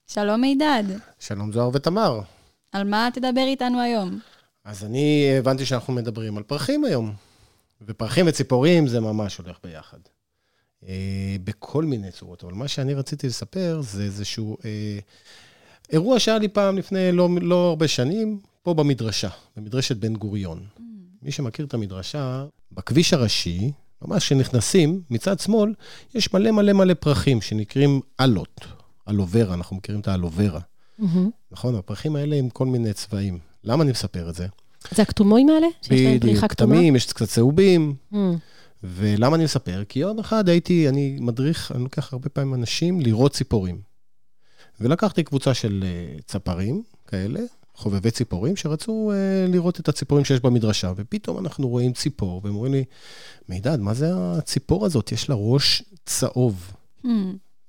שלום 0.07 0.41
מידד, 0.41 0.85
שלום 1.19 1.53
זוהר 1.53 1.71
ותמר. 1.73 2.21
על 2.73 2.85
מה 2.85 3.09
תדבר 3.13 3.45
איתנו 3.47 3.81
היום? 3.81 4.19
אז 4.67 4.85
אני 4.85 5.29
הבנתי 5.39 5.67
שאנחנו 5.67 5.93
מדברים 5.93 6.37
על 6.37 6.43
פרחים 6.43 6.85
היום. 6.85 7.13
ופרחים 7.83 8.25
וציפורים 8.29 8.87
זה 8.87 9.01
ממש 9.01 9.37
הולך 9.37 9.57
ביחד. 9.65 9.99
אה, 10.89 11.37
בכל 11.45 11.85
מיני 11.85 12.11
צורות, 12.11 12.45
אבל 12.45 12.53
מה 12.53 12.69
שאני 12.69 12.95
רציתי 12.95 13.27
לספר 13.27 13.81
זה 13.83 14.03
איזשהו 14.03 14.57
אה, 14.65 14.99
אירוע 15.93 16.19
שהיה 16.19 16.39
לי 16.39 16.49
פעם 16.49 16.79
לפני 16.79 17.13
לא, 17.13 17.29
לא 17.41 17.69
הרבה 17.69 17.89
שנים, 17.89 18.41
פה 18.63 18.75
במדרשה, 18.75 19.29
במדרשת 19.57 19.97
בן 19.97 20.17
גוריון. 20.17 20.67
מי 21.23 21.33
שמכיר 21.33 21.67
את 21.67 21.75
המדרשה, 21.75 22.47
בכביש 22.73 23.13
הראשי, 23.13 23.73
ממש 24.03 24.25
כשנכנסים, 24.25 25.03
מצד 25.11 25.41
שמאל, 25.41 25.75
יש 26.15 26.33
מלא 26.33 26.51
מלא 26.51 26.73
מלא 26.73 26.95
פרחים 26.95 27.41
שנקראים 27.41 28.01
אלות, 28.21 28.61
אלוברה, 29.09 29.55
אנחנו 29.55 29.77
מכירים 29.77 30.01
את 30.01 30.09
האלוברה. 30.09 30.61
נכון, 31.51 31.75
הפרחים 31.75 32.17
האלה 32.17 32.37
עם 32.37 32.51
כל 32.51 32.67
מיני 32.67 32.93
צבעים. 32.93 33.39
למה 33.67 33.83
אני 33.83 33.91
מספר 33.91 34.29
את 34.31 34.35
זה? 34.35 34.47
זה 34.91 35.03
הכתומויים 35.03 35.49
האלה? 35.49 35.67
שיש 35.83 36.01
להם 36.01 36.17
בדיוק, 36.17 36.23
פריחה 36.23 36.49
כתומה? 36.49 36.75
כתמים, 36.75 36.97
יש 36.97 37.13
קצת 37.13 37.29
צהובים. 37.29 37.95
Mm, 38.13 38.17
ולמה 38.83 39.37
אני 39.37 39.45
מספר? 39.45 39.83
כי 39.89 39.99
יום 39.99 40.19
אחד 40.19 40.49
הייתי, 40.49 40.89
אני 40.89 41.19
מדריך, 41.21 41.73
אני 41.75 41.83
לוקח 41.83 42.13
הרבה 42.13 42.29
פעמים 42.29 42.55
אנשים 42.55 43.01
לראות 43.01 43.33
ציפורים. 43.33 43.81
ולקחתי 44.81 45.23
קבוצה 45.23 45.55
של 45.55 45.85
אה, 45.87 46.19
צפרים 46.27 46.83
כאלה, 47.07 47.41
חובבי 47.75 48.11
ציפורים, 48.11 48.57
שרצו 48.57 49.13
אה, 49.13 49.47
לראות 49.49 49.81
את 49.81 49.89
הציפורים 49.89 50.25
שיש 50.25 50.41
במדרשה, 50.41 50.93
ופתאום 50.97 51.39
אנחנו 51.39 51.69
רואים 51.69 51.93
ציפור, 51.93 52.41
והם 52.45 52.55
אומרים 52.55 52.73
לי, 52.73 52.85
מידד, 53.49 53.81
מה 53.81 53.95
זה 53.95 54.11
הציפור 54.15 54.87
הזאת? 54.87 55.13
יש 55.13 55.29
לה 55.29 55.35
ראש 55.39 55.83
צהוב. 56.05 56.73
Hmm. 57.05 57.09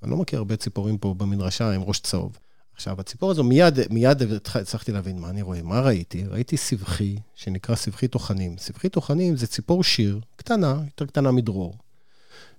אני 0.04 0.12
לא 0.12 0.18
מכיר 0.18 0.40
הרבה 0.40 0.56
ציפורים 0.56 0.98
פה 0.98 1.14
במדרשה 1.18 1.72
עם 1.72 1.82
ראש 1.82 2.00
צהוב. 2.00 2.38
עכשיו, 2.78 3.00
הציפור 3.00 3.32
הזו, 3.32 3.44
מיד, 3.44 3.80
מיד 3.90 4.22
הצלחתי 4.56 4.92
להבין 4.92 5.20
מה 5.20 5.30
אני 5.30 5.42
רואה. 5.42 5.62
מה 5.64 5.82
ראיתי? 5.82 6.24
ראיתי 6.26 6.58
סבכי, 6.58 7.16
שנקרא 7.36 7.76
סבכי 7.76 8.08
טוחנים. 8.08 8.58
סבכי 8.58 8.90
טוחנים 8.90 9.38
זה 9.38 9.48
ציפור 9.48 9.84
שיר, 9.84 10.20
קטנה, 10.36 10.80
יותר 10.86 11.06
קטנה 11.06 11.32
מדרור, 11.32 11.76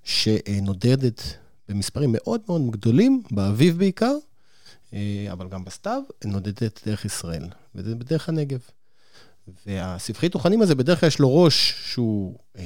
שנודדת 0.04 1.22
במספרים 1.68 2.10
מאוד 2.12 2.40
מאוד 2.48 2.70
גדולים, 2.70 3.22
באביב 3.30 3.78
בעיקר, 3.78 4.14
אה, 4.92 5.26
אבל 5.32 5.48
גם 5.48 5.64
בסתיו, 5.64 6.02
נודדת 6.24 6.88
דרך 6.88 7.04
ישראל, 7.04 7.44
וזה 7.74 7.94
בדרך 7.94 8.28
הנגב. 8.28 8.60
והסבכי 9.66 10.28
טוחנים 10.28 10.62
הזה, 10.62 10.74
בדרך 10.74 11.00
כלל 11.00 11.06
יש 11.06 11.18
לו 11.18 11.42
ראש 11.42 11.74
שהוא 11.92 12.38
אה, 12.56 12.64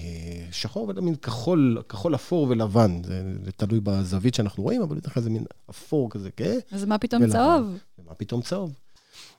שחור 0.50 0.92
ומין 0.96 1.14
כחול, 1.14 1.82
כחול 1.88 2.14
אפור 2.14 2.46
ולבן. 2.50 3.02
זה, 3.04 3.22
זה 3.44 3.52
תלוי 3.52 3.80
בזווית 3.80 4.34
שאנחנו 4.34 4.62
רואים, 4.62 4.82
אבל 4.82 4.96
בדרך 4.96 5.14
כלל 5.14 5.22
זה 5.22 5.30
מין 5.30 5.44
אפור 5.70 6.10
כזה, 6.10 6.30
כן? 6.30 6.58
אז 6.70 6.84
מה 6.84 6.98
פתאום 6.98 7.22
ולבן. 7.22 7.32
צהוב? 7.32 7.78
ומה 7.98 8.14
פתאום 8.14 8.42
צהוב? 8.42 8.72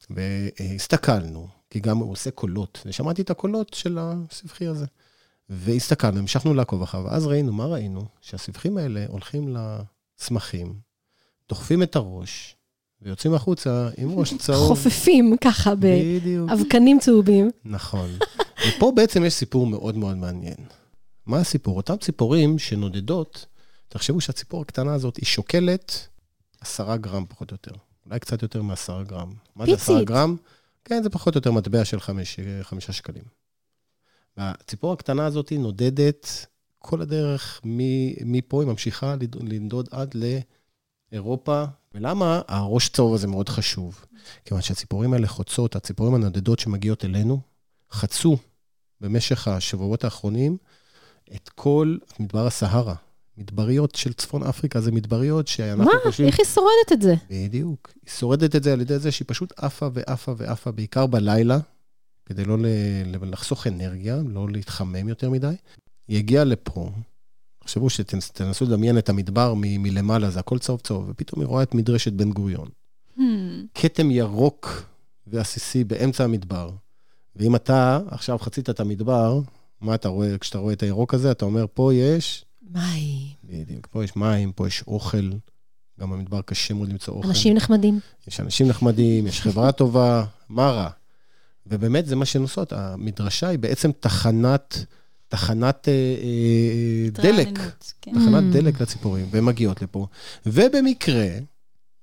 והסתכלנו, 0.10 1.48
כי 1.70 1.80
גם 1.80 1.98
הוא 1.98 2.12
עושה 2.12 2.32
קולות, 2.32 2.82
ושמעתי 2.86 3.22
את 3.22 3.30
הקולות 3.30 3.74
של 3.74 3.98
הסבכי 4.02 4.68
הזה. 4.68 4.86
והסתכלנו, 5.50 6.20
המשכנו 6.20 6.54
לעקוב 6.54 6.82
אחריו, 6.82 7.06
ואז 7.06 7.26
ראינו, 7.26 7.54
מה 7.54 7.66
ראינו? 7.66 8.06
שהסבכים 8.22 8.78
האלה 8.78 9.06
הולכים 9.08 9.56
לצמחים, 9.56 10.74
דוחפים 11.50 11.84
את 11.84 11.96
הראש, 11.96 12.56
ויוצאים 13.04 13.34
החוצה 13.34 13.90
עם 13.98 14.20
ראש 14.20 14.34
צהוב. 14.44 14.68
חופפים 14.68 15.36
ככה. 15.42 15.74
באבקנים 15.76 17.00
צהובים. 17.00 17.50
נכון. 17.66 18.10
ופה 18.68 18.92
בעצם 18.96 19.26
יש 19.26 19.34
סיפור 19.34 19.68
מאוד 19.68 19.98
מאוד 19.98 20.18
מעניין. 20.18 20.56
מה 21.26 21.38
הסיפור? 21.40 21.78
אותם 21.78 21.98
ציפורים 21.98 22.60
שנודדות, 22.60 23.46
תחשבו 23.90 24.22
שהציפור 24.22 24.62
הקטנה 24.62 24.94
הזאת, 24.94 25.18
היא 25.18 25.26
שוקלת 25.26 26.08
עשרה 26.62 26.98
גרם 26.98 27.26
פחות 27.30 27.52
או 27.52 27.54
יותר. 27.54 27.72
אולי 28.06 28.20
קצת 28.20 28.42
יותר 28.42 28.62
מעשרה 28.62 29.04
גרם. 29.04 29.34
מה 29.56 29.66
זה 29.66 29.74
עשרה 29.74 29.96
פיצית. 30.00 30.08
גרם? 30.10 30.36
כן, 30.86 31.04
זה 31.04 31.10
פחות 31.10 31.36
או 31.36 31.38
יותר 31.38 31.52
מטבע 31.52 31.86
של 31.86 32.00
חמש, 32.00 32.40
חמישה 32.62 32.94
שקלים. 32.94 33.24
והציפור 34.38 34.94
הקטנה 34.94 35.26
הזאת 35.26 35.52
נודדת 35.60 36.46
כל 36.80 37.02
הדרך 37.02 37.62
מפה, 38.26 38.62
היא 38.62 38.70
ממשיכה 38.70 39.16
לנדוד 39.42 39.90
עד 39.92 40.16
לאירופה. 41.12 41.64
ולמה 41.94 42.42
הראש 42.48 42.90
צהוב 42.90 43.14
הזה 43.14 43.28
מאוד 43.28 43.50
חשוב? 43.50 44.06
כיוון 44.46 44.62
שהציפורים 44.62 45.14
האלה 45.14 45.28
חוצות, 45.28 45.76
הציפורים 45.76 46.16
הנודדות 46.16 46.60
שמגיעות 46.60 47.06
אלינו, 47.06 47.40
חצו 47.92 48.38
במשך 49.02 49.48
השבועות 49.48 50.04
האחרונים 50.04 50.58
את 51.36 51.50
כל 51.50 51.98
מדבר 52.20 52.48
הסהרה. 52.48 52.96
מדבריות 53.38 53.96
של 53.96 54.14
צפון 54.14 54.44
אפריקה 54.44 54.82
זה 54.82 54.92
מדבריות 54.92 55.48
שאנחנו 55.48 55.84
מה? 55.84 55.92
חושבים... 56.04 56.28
איך 56.28 56.40
היא 56.40 56.46
שורדת 56.46 56.92
את 56.92 57.02
זה? 57.02 57.14
בדיוק. 57.30 57.92
היא 58.06 58.12
שורדת 58.12 58.56
את 58.56 58.64
זה 58.64 58.74
על 58.74 58.82
ידי 58.82 59.00
זה 59.00 59.12
שהיא 59.12 59.26
פשוט 59.28 59.54
עפה 59.58 59.90
ועפה 59.94 60.34
ועפה, 60.38 60.72
בעיקר 60.72 61.06
בלילה, 61.06 61.58
כדי 62.26 62.46
לא 62.46 62.58
ל- 62.60 63.32
לחסוך 63.32 63.68
אנרגיה, 63.68 64.18
לא 64.28 64.50
להתחמם 64.50 65.08
יותר 65.10 65.30
מדי. 65.30 65.56
היא 66.08 66.18
הגיעה 66.18 66.44
לפה, 66.44 66.92
תחשבו 67.64 67.90
שתנסו 67.90 68.66
לדמיין 68.66 68.98
את 68.98 69.10
המדבר 69.10 69.54
מ- 69.54 69.84
מלמעלה, 69.84 70.30
זה 70.30 70.40
הכל 70.40 70.60
צהוב 70.60 70.80
צהוב, 70.82 71.06
ופתאום 71.10 71.42
היא 71.42 71.48
רואה 71.48 71.64
את 71.64 71.76
מדרשת 71.76 72.14
בן 72.14 72.32
גוריון. 72.32 72.68
Hmm. 73.18 73.22
כתם 73.74 74.12
ירוק 74.12 74.84
ועסיסי 75.28 75.84
באמצע 75.84 76.24
המדבר. 76.24 76.72
ואם 77.36 77.56
אתה 77.56 78.00
עכשיו 78.08 78.38
חצית 78.38 78.70
את 78.70 78.80
המדבר, 78.80 79.40
מה 79.82 79.96
אתה 79.96 80.08
רואה? 80.10 80.38
כשאתה 80.38 80.58
רואה 80.58 80.74
את 80.74 80.84
הירוק 80.84 81.14
הזה, 81.14 81.32
אתה 81.32 81.46
אומר, 81.46 81.66
פה 81.74 81.94
יש, 81.94 82.46
מים. 82.72 83.28
בדיוק, 83.44 83.88
פה 83.88 84.04
יש 84.04 84.16
מים, 84.16 84.52
פה 84.52 84.68
יש 84.68 84.84
אוכל. 84.88 85.30
גם 86.00 86.12
במדבר 86.12 86.42
קשה 86.42 86.74
מאוד 86.74 86.90
למצוא 86.90 87.14
אוכל. 87.14 87.28
אנשים 87.28 87.56
נחמדים. 87.56 88.00
יש 88.28 88.40
אנשים 88.40 88.68
נחמדים, 88.68 89.28
יש 89.28 89.42
חברה 89.42 89.72
טובה, 89.82 90.26
מה 90.50 90.72
רע? 90.72 90.90
ובאמת 91.68 92.06
זה 92.06 92.16
מה 92.16 92.26
שהן 92.26 92.42
עושות. 92.42 92.74
המדרשה 92.74 93.48
היא 93.48 93.60
בעצם 93.60 93.92
תחנת, 94.00 94.86
תחנת 95.34 95.88
אה, 95.88 95.94
אה, 95.94 97.10
דלק. 97.12 97.60
כן. 98.02 98.12
תחנת 98.12 98.44
Mm. 98.44 98.54
דלק 98.54 98.82
לציפורים, 98.82 99.28
והן 99.32 99.44
מגיעות 99.46 99.82
לפה. 99.82 100.08
ובמקרה, 100.46 101.28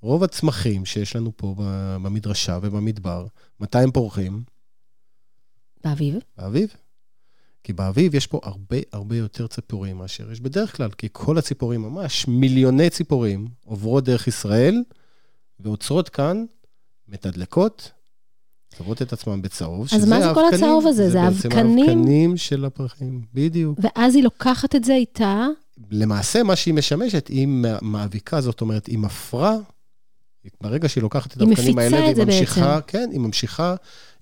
רוב 0.02 0.25
הצמחים 0.25 0.84
שיש 0.87 1.16
לנו 1.16 1.32
פה 1.37 1.54
במדרשה 2.02 2.58
ובמדבר, 2.62 3.26
מתי 3.60 3.78
הם 3.78 3.90
פורחים? 3.90 4.42
באביב. 5.84 6.14
באביב. 6.38 6.75
כי 7.64 7.72
באביב 7.72 8.14
יש 8.14 8.26
פה 8.26 8.40
הרבה 8.42 8.76
הרבה 8.92 9.16
יותר 9.16 9.46
ציפורים 9.46 9.96
מאשר 9.96 10.32
יש 10.32 10.40
בדרך 10.40 10.76
כלל, 10.76 10.90
כי 10.90 11.08
כל 11.12 11.38
הציפורים, 11.38 11.82
ממש 11.82 12.28
מיליוני 12.28 12.90
ציפורים, 12.90 13.49
עוברות 13.64 14.04
דרך 14.04 14.28
ישראל 14.28 14.82
ועוצרות 15.60 16.08
כאן, 16.08 16.44
מתדלקות, 17.08 17.90
צובעות 18.77 19.03
את 19.03 19.12
עצמן 19.12 19.43
בצהוב. 19.43 19.89
אז 19.95 20.09
מה 20.09 20.21
זה 20.23 20.29
כל. 20.35 20.55
הצהוב 20.55 20.87
הזה? 20.87 21.11
זה 21.11 21.19
בעצם 21.21 21.49
האבקנים? 21.53 21.89
האבקנים 21.89 22.37
של 22.37 22.65
הפרחים, 22.65 23.23
בדיוק. 23.35 23.79
ואז 23.83 24.15
היא 24.15 24.25
לוקחת 24.25 24.77
את 24.77 24.85
זה 24.85 24.95
איתה. 24.95 25.47
למעשה, 25.91 26.43
מה 26.43 26.57
שהיא 26.57 26.75
משמשת, 26.75 27.29
היא 27.29 27.47
מא- 27.47 27.79
מאביקה, 27.83 28.41
זאת 28.41 28.61
אומרת, 28.61 28.87
היא 28.87 28.99
מפרה, 28.99 29.57
ברגע 30.61 30.89
שהיא 30.89 31.03
לוקחת 31.03 31.33
את 31.37 31.41
היא 31.41 31.49
האבקנים 31.49 31.77
מפיצה 31.77 31.97
האלה, 31.97 32.11
את 32.11 32.17
זה 32.17 32.25
ממשיכה, 32.25 32.75
בעצם. 32.75 32.87
כן, 32.87 33.09
היא 33.12 33.21
ממשיכה, 33.21 33.75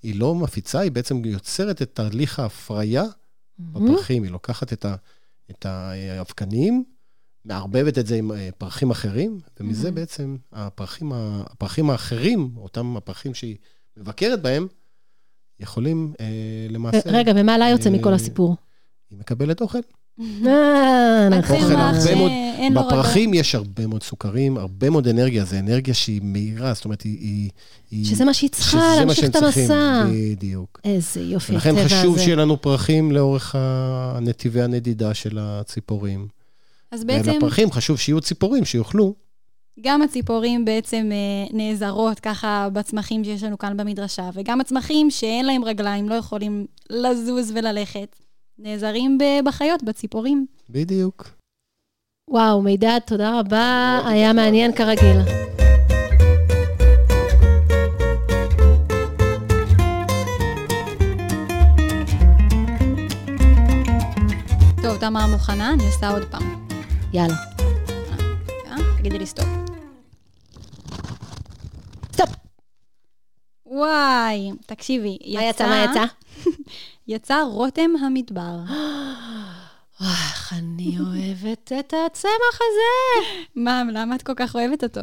היא 0.02 0.14
לא 0.21 0.35
מפיצה, 0.35 0.81
היא 0.81 0.90
בעצם 0.93 1.25
יוצרת 1.25 1.83
את 1.83 1.90
תהליך 1.95 2.38
ההפריה 2.38 3.05
בפרחים, 3.59 4.23
היא 4.23 4.33
לוקחת 4.33 4.73
את, 4.73 4.85
ה, 4.85 4.95
את 5.50 5.67
האבקנים, 5.67 6.85
מערבבת 7.45 7.99
את 7.99 8.07
זה 8.07 8.14
עם 8.17 8.33
אה, 8.33 8.49
פרחים 8.59 8.90
אחרים, 8.90 9.40
ומזה 9.61 9.88
Mhm. 9.88 9.93
בעצם 9.93 10.37
הפרחים, 10.52 11.12
הפרחים 11.14 11.90
האחרים, 11.90 12.50
אותם 12.57 12.97
הפרחים 12.97 13.35
שהיא 13.35 13.57
מבקרת 13.99 14.43
בהם, 14.43 14.67
יכולים 15.61 16.12
אה, 16.21 16.26
למעשה... 16.71 16.99
רגע, 17.07 17.33
ומה 17.37 17.59
לה 17.59 17.69
יוצא 17.69 17.90
אה, 17.90 17.95
מכל 17.95 18.14
הסיפור? 18.14 18.57
היא 19.11 19.19
מקבלת 19.19 19.61
אוכל. 19.61 19.78
אה, 20.21 21.28
נכון. 21.31 21.57
אוכל 21.57 21.73
הרבה 21.75 22.14
מאוד- 22.14 22.31
בפרחים 22.87 23.35
יש 23.35 23.55
הרבה 23.55 23.87
מאוד 23.87 24.02
סוכרים, 24.02 24.59
הרבה 24.59 24.90
מאוד 24.90 25.09
אנרגיה, 25.09 25.45
זו 25.45 25.57
אנרגיה 25.57 25.95
שהיא 25.95 26.21
מהירה, 26.25 26.75
זאת 26.75 26.85
אומרת, 26.85 27.02
היא... 27.02 27.50
שזה 28.05 28.25
מה 28.25 28.35
שהיא 28.35 28.50
צריכה 28.50 28.71
שזה 28.71 28.78
מה 28.81 28.97
להמשיך 28.97 29.21
שהם 29.21 29.31
את 29.31 29.37
המסע. 29.37 29.50
צריכים, 29.57 30.35
בדיוק. 30.37 30.81
איזה 30.85 31.21
יופי, 31.21 31.52
ולכן 31.52 31.71
הטבע 31.71 31.85
הזה. 31.85 31.95
חשוב 31.95 32.19
שיהיה 32.19 32.37
לנו 32.37 32.61
פרחים 32.62 33.12
לאורך 33.12 33.55
הנתיבי 33.59 34.62
הנדידה 34.62 35.14
של 35.14 35.38
הציפורים. 35.40 36.28
אז 36.90 37.05
בעצם 37.05 37.31
ולפרחים 37.31 37.73
חשוב 37.73 37.99
שיהיו 37.99 38.21
ציפורים 38.21 38.64
שיאכלו. 38.64 39.14
גם 39.80 40.02
הציפורים 40.02 40.64
בעצם 40.64 41.08
אה, 41.12 41.56
נעזרות 41.56 42.20
ככה 42.20 42.68
בצמחים 42.73 43.25
שיש 43.25 43.42
לנו 43.42 43.58
כאן 43.58 43.76
במדרשה, 43.76 44.30
וגם 44.35 44.61
הצמחים 44.61 45.11
שאין 45.11 45.47
להם 45.47 45.64
רגליים, 45.64 46.08
לא 46.08 46.14
יכולים 46.14 46.66
לזוז 46.90 47.52
וללכת, 47.54 48.16
נעזרים 48.58 49.18
ב- 49.18 49.44
בחיות, 49.44 49.82
בציפורים. 49.82 50.47
בדיוק. 50.70 51.28
וואו, 52.30 52.62
מידד, 52.62 52.99
תודה 53.06 53.40
רבה, 53.40 54.00
היה 54.06 54.32
מעניין 54.32 54.73
כרגיל. 54.73 55.16
טוב, 64.82 64.97
תמר 65.00 65.26
מוכנה? 65.26 65.73
אני 65.73 65.87
עושה 65.87 66.11
עוד 66.11 66.25
פעם. 66.25 66.66
יאללה. 67.12 67.35
אה? 68.66 68.76
תגידי 68.99 69.18
לי. 69.18 69.26
סטופ. 69.26 69.57
וואי, 73.70 74.50
תקשיבי, 74.66 75.18
מה 75.34 75.44
יצא? 75.44 75.66
מה 75.66 75.84
יצא? 75.84 76.04
יצא 77.08 77.42
רותם 77.52 77.90
המדבר. 78.00 78.58
איך 80.00 80.52
אני 80.52 80.96
אוהבת 81.00 81.72
את 81.80 81.94
הצמח 82.06 82.54
הזה. 82.54 83.28
מה, 83.64 83.82
למה 83.92 84.14
את 84.16 84.22
כל 84.22 84.34
כך 84.37 84.54
אוהבת 84.54 84.84
אותו? 84.84 85.00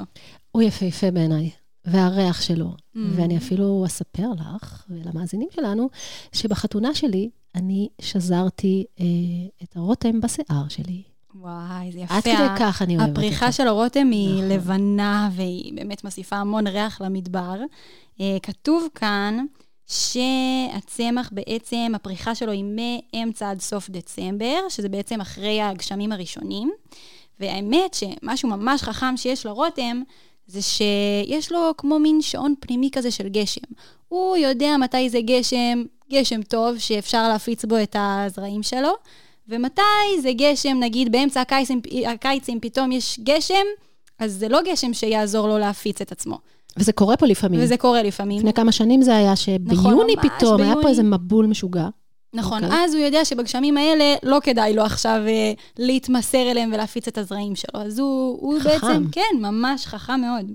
הוא 0.51 0.61
יפהפה 0.61 1.11
בעיניי, 1.11 1.49
והריח 1.85 2.41
שלו. 2.41 2.69
Mm. 2.69 2.99
ואני 3.15 3.37
אפילו 3.37 3.83
אספר 3.85 4.27
לך 4.39 4.85
ולמאזינים 4.89 5.47
שלנו, 5.55 5.89
שבחתונה 6.31 6.95
שלי 6.95 7.29
אני 7.55 7.89
שזרתי 8.01 8.85
אה, 8.99 9.05
את 9.63 9.75
הרותם 9.75 10.21
בשיער 10.21 10.67
שלי. 10.69 11.03
וואי, 11.39 11.91
זה 11.91 11.99
יפה. 11.99 12.15
עד 12.15 12.23
כדי 12.23 12.59
כך 12.59 12.81
אני 12.81 12.97
אוהבת 12.97 13.11
הפריחה 13.11 13.45
אותו. 13.45 13.57
של 13.57 13.67
הרותם 13.67 14.11
היא 14.11 14.35
נכון. 14.35 14.49
לבנה, 14.49 15.29
והיא 15.35 15.73
באמת 15.75 16.03
מוסיפה 16.03 16.35
המון 16.35 16.67
ריח 16.67 17.01
למדבר. 17.01 17.61
אה, 18.21 18.37
כתוב 18.43 18.87
כאן 18.95 19.45
שהצמח 19.87 21.29
בעצם, 21.31 21.91
הפריחה 21.95 22.35
שלו 22.35 22.51
היא 22.51 22.63
מאמצע 22.65 23.49
עד 23.49 23.61
סוף 23.61 23.89
דצמבר, 23.89 24.69
שזה 24.69 24.89
בעצם 24.89 25.21
אחרי 25.21 25.61
הגשמים 25.61 26.11
הראשונים. 26.11 26.71
והאמת 27.39 27.93
שמשהו 27.93 28.49
ממש 28.49 28.81
חכם 28.81 29.17
שיש 29.17 29.45
לרותם, 29.45 30.01
זה 30.47 30.61
שיש 30.61 31.51
לו 31.51 31.71
כמו 31.77 31.99
מין 31.99 32.21
שעון 32.21 32.53
פנימי 32.59 32.89
כזה 32.91 33.11
של 33.11 33.29
גשם. 33.29 33.61
הוא 34.07 34.37
יודע 34.37 34.77
מתי 34.77 35.09
זה 35.09 35.21
גשם, 35.21 35.83
גשם 36.11 36.41
טוב, 36.41 36.77
שאפשר 36.77 37.27
להפיץ 37.27 37.65
בו 37.65 37.83
את 37.83 37.95
הזרעים 37.99 38.63
שלו, 38.63 38.91
ומתי 39.49 39.81
זה 40.21 40.31
גשם, 40.33 40.77
נגיד 40.79 41.11
באמצע 41.11 41.41
הקיץ, 41.41 41.69
הקיץ 42.07 42.49
אם 42.49 42.57
פתאום 42.61 42.91
יש 42.91 43.19
גשם, 43.23 43.65
אז 44.19 44.33
זה 44.33 44.49
לא 44.49 44.59
גשם 44.71 44.93
שיעזור 44.93 45.47
לו 45.47 45.57
להפיץ 45.57 46.01
את 46.01 46.11
עצמו. 46.11 46.37
וזה 46.77 46.91
קורה 46.91 47.17
פה 47.17 47.25
לפעמים. 47.25 47.59
וזה 47.63 47.77
קורה 47.77 48.03
לפעמים. 48.03 48.37
לפני 48.37 48.53
כמה 48.53 48.71
שנים 48.71 49.01
זה 49.01 49.15
היה 49.15 49.35
שביוני 49.35 50.15
ממש, 50.15 50.25
פתאום, 50.25 50.61
היה 50.61 50.73
פה 50.73 50.79
ביוני. 50.79 50.89
איזה 50.91 51.03
מבול 51.03 51.45
משוגע. 51.45 51.87
נכון, 52.33 52.63
אוקיי. 52.63 52.79
אז 52.83 52.93
הוא 52.93 53.03
יודע 53.03 53.25
שבגשמים 53.25 53.77
האלה 53.77 54.15
לא 54.23 54.37
כדאי 54.43 54.73
לו 54.73 54.83
עכשיו 54.83 55.21
אה, 55.27 55.53
להתמסר 55.79 56.51
אליהם 56.51 56.69
ולהפיץ 56.73 57.07
את 57.07 57.17
הזרעים 57.17 57.55
שלו. 57.55 57.81
אז 57.81 57.99
הוא, 57.99 58.37
הוא 58.41 58.59
חכם. 58.59 58.69
בעצם, 58.69 59.03
כן, 59.11 59.35
ממש 59.39 59.85
חכם 59.85 60.21
מאוד. 60.21 60.51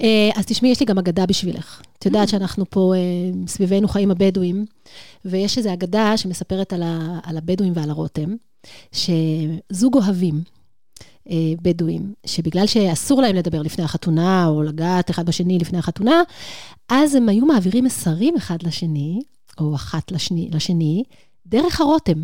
אה, 0.00 0.30
אז 0.36 0.46
תשמעי, 0.46 0.70
יש 0.70 0.80
לי 0.80 0.86
גם 0.86 0.98
אגדה 0.98 1.26
בשבילך. 1.26 1.82
את 1.98 2.06
יודעת 2.06 2.28
שאנחנו 2.28 2.64
פה, 2.70 2.92
אה, 2.96 3.46
סביבנו 3.46 3.88
חיים 3.88 4.10
הבדואים, 4.10 4.64
ויש 5.24 5.58
איזו 5.58 5.72
אגדה 5.72 6.16
שמספרת 6.16 6.72
על, 6.72 6.82
ה, 6.82 7.18
על 7.22 7.36
הבדואים 7.36 7.72
ועל 7.76 7.90
הרותם, 7.90 8.34
שזוג 8.92 9.94
אוהבים, 9.94 10.42
אה, 11.30 11.52
בדואים, 11.62 12.14
שבגלל 12.26 12.66
שאסור 12.66 13.22
להם 13.22 13.36
לדבר 13.36 13.62
לפני 13.62 13.84
החתונה, 13.84 14.46
או 14.46 14.62
לגעת 14.62 15.10
אחד 15.10 15.26
בשני 15.26 15.58
לפני 15.58 15.78
החתונה, 15.78 16.22
אז 16.88 17.14
הם 17.14 17.28
היו 17.28 17.46
מעבירים 17.46 17.84
מסרים 17.84 18.36
אחד 18.36 18.62
לשני, 18.62 19.20
או 19.60 19.74
אחת 19.74 20.12
לשני, 20.12 20.48
לשני 20.52 21.02
דרך 21.46 21.80
הרותם. 21.80 22.22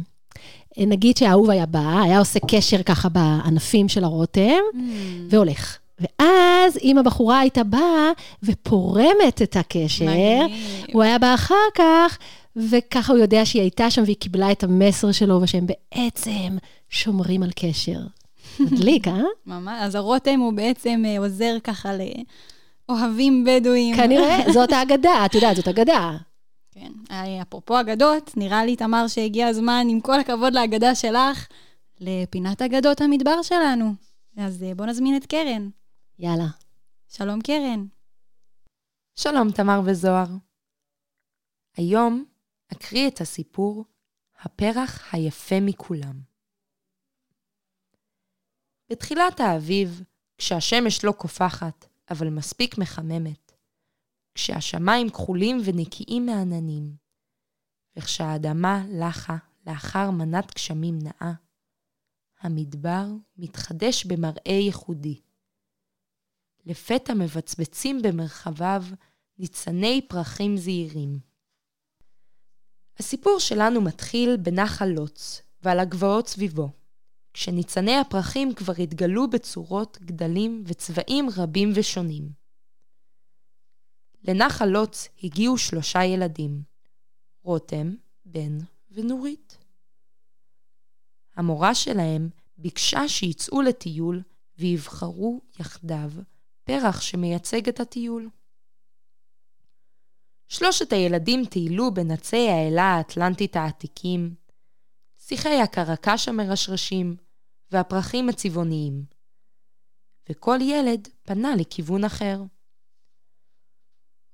נגיד 0.79 1.17
שהאהוב 1.17 1.51
היה 1.51 1.67
בא, 1.67 2.01
היה 2.03 2.19
עושה 2.19 2.39
קשר 2.49 2.83
ככה 2.83 3.09
בענפים 3.09 3.89
של 3.89 4.05
הרותם, 4.05 4.61
והולך. 5.31 5.79
ואז 5.99 6.79
אם 6.83 6.99
הבחורה 6.99 7.41
הייתה 7.41 7.65
באה 7.65 8.11
ופורמת 8.43 9.43
את 9.43 9.57
הקשר, 9.57 10.05
מגניב. 10.05 10.87
הוא 10.93 11.03
היה 11.03 11.19
בא 11.19 11.35
אחר 11.35 11.55
כך, 11.75 12.19
וככה 12.57 13.13
הוא 13.13 13.21
יודע 13.21 13.47
שהיא 13.47 13.63
הייתה 13.63 13.91
שם 13.91 14.03
והיא 14.03 14.17
קיבלה 14.17 14.53
את 14.53 14.65
המסר 14.65 15.13
שלו, 15.13 15.43
ושהם 15.43 15.67
בעצם 15.67 16.57
שומרים 16.89 17.43
על 17.43 17.51
קשר. 17.57 17.99
מדליק, 18.61 19.09
אה? 19.09 19.23
ממש, 19.47 19.79
אז 19.81 19.95
הרותם 19.95 20.41
הוא 20.41 20.53
בעצם 20.53 21.03
אה, 21.07 21.19
עוזר 21.19 21.57
ככה 21.65 21.91
לאוהבים 22.89 23.45
בדואים. 23.45 23.97
כנראה, 23.97 24.39
זאת 24.55 24.73
האגדה, 24.73 25.27
את 25.27 25.35
יודעת, 25.35 25.57
זאת 25.57 25.69
אגדה. 25.69 26.17
כן. 26.73 26.93
אה, 27.11 27.43
אפרופו 27.43 27.81
אגדות, 27.81 28.31
נראה 28.37 28.65
לי, 28.65 28.77
תמר, 28.77 29.09
שהגיע 29.09 29.47
הזמן, 29.47 29.87
עם 29.91 30.01
כל 30.01 30.21
הכבוד 30.21 30.55
לאגדה 30.55 30.95
שלך, 30.95 31.47
לפינת 32.01 32.63
אגדות 32.63 33.01
המדבר 33.01 33.43
שלנו. 33.43 33.95
אז 34.37 34.63
אה, 34.63 34.75
בוא 34.75 34.87
נזמין 34.87 35.17
את 35.17 35.27
קרן. 35.27 35.69
יאללה. 36.19 36.47
שלום, 37.09 37.41
קרן. 37.41 37.87
שלום, 39.15 39.53
תמר 39.57 39.81
וזוהר. 39.87 40.29
היום 41.77 42.25
אקריא 42.73 43.09
את 43.09 43.21
הסיפור 43.21 43.85
הפרח 44.41 45.15
היפה 45.15 45.55
מכולם. 45.61 46.21
בתחילת 48.91 49.41
האביב, 49.41 50.03
כשהשמש 50.39 51.05
לא 51.05 51.13
קופחת, 51.13 51.87
אבל 52.11 52.31
מספיק 52.31 52.79
מחממת, 52.79 53.53
כשהשמיים 54.35 55.11
כחולים 55.11 55.57
ונקיים 55.65 56.27
מעננים, 56.27 56.97
וכשהאדמה 57.97 58.85
לחה 58.89 59.37
לאחר 59.67 60.11
מנת 60.11 60.55
גשמים 60.55 60.99
נאה, 60.99 61.33
המדבר 62.41 63.05
מתחדש 63.37 64.05
במראה 64.05 64.53
ייחודי. 64.67 65.26
לפתע 66.67 67.15
מבצבצים 67.15 68.03
במרחביו 68.03 68.83
ניצני 69.39 70.07
פרחים 70.09 70.57
זעירים. 70.57 71.19
הסיפור 72.99 73.39
שלנו 73.39 73.81
מתחיל 73.81 74.37
בנחל 74.37 74.87
לוץ 74.87 75.43
ועל 75.63 75.81
הגבעות 75.81 76.29
סביבו, 76.29 76.71
כשניצני 77.33 77.97
הפרחים 77.97 78.55
כבר 78.55 78.73
התגלו 78.79 79.31
בצורות, 79.31 79.99
גדלים 80.01 80.65
וצבעים 80.67 81.27
רבים 81.37 81.71
ושונים. 81.75 82.33
לנחל 84.23 84.67
לוץ 84.67 85.09
הגיעו 85.23 85.59
שלושה 85.59 86.05
ילדים, 86.05 86.63
רותם, 87.43 87.95
בן 88.25 88.59
ונורית. 88.91 89.59
המורה 91.37 91.75
שלהם 91.75 92.29
ביקשה 92.59 93.09
שיצאו 93.09 93.63
לטיול 93.63 94.23
ויבחרו 94.59 95.41
יחדיו 95.61 96.11
פרח 96.67 97.01
שמייצג 97.01 97.69
את 97.69 97.81
הטיול. 97.81 98.29
שלושת 100.49 100.93
הילדים 100.93 101.45
טיילו 101.45 101.95
בנצי 101.95 102.49
האלה 102.49 102.83
האטלנטית 102.83 103.57
העתיקים, 103.57 104.35
שיחי 105.19 105.61
הקרקש 105.61 106.29
המרשרשים 106.29 107.17
והפרחים 107.71 108.29
הצבעוניים, 108.29 109.05
וכל 110.31 110.59
ילד 110.61 111.09
פנה 111.23 111.57
לכיוון 111.57 112.05
אחר. 112.05 112.43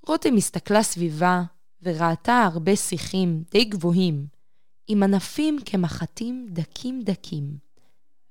רותם 0.07 0.37
הסתכלה 0.37 0.83
סביבה 0.83 1.43
וראתה 1.83 2.49
הרבה 2.53 2.77
שיחים 2.77 3.43
די 3.51 3.65
גבוהים, 3.65 4.27
עם 4.87 5.03
ענפים 5.03 5.57
כמחטים 5.65 6.47
דקים 6.51 7.03
דקים, 7.03 7.59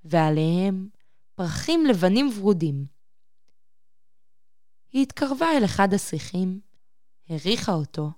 ועליהם 0.04 0.90
פרחים 1.36 1.86
לבנים 1.86 2.30
ורודים. 2.38 3.01
היא 4.92 5.02
התקרבה 5.04 5.46
אל 5.58 5.66
אחד 5.66 5.94
השיחים, 5.94 6.60
הריחה 7.30 7.72
אותו, 7.72 8.12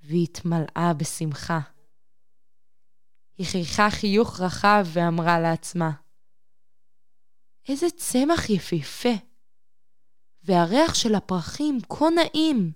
והתמלאה 0.00 0.92
בשמחה. 0.96 1.60
היא 3.38 3.46
חייכה 3.46 3.90
חיוך 3.90 4.40
רחב 4.40 4.84
ואמרה 4.92 5.40
לעצמה, 5.40 5.90
איזה 7.68 7.86
צמח 7.90 8.50
יפהפה, 8.50 9.14
והריח 10.42 10.94
של 10.94 11.14
הפרחים 11.14 11.78
כה 11.88 12.04
נעים. 12.10 12.72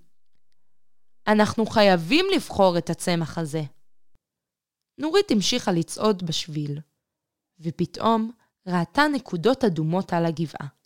אנחנו 1.27 1.65
חייבים 1.65 2.25
לבחור 2.35 2.77
את 2.77 2.89
הצמח 2.89 3.37
הזה. 3.37 3.61
נורית 4.97 5.31
המשיכה 5.31 5.71
לצעוד 5.71 6.23
בשביל, 6.25 6.79
ופתאום 7.59 8.31
ראתה 8.67 9.01
נקודות 9.13 9.63
אדומות 9.63 10.13
על 10.13 10.25
הגבעה. 10.25 10.76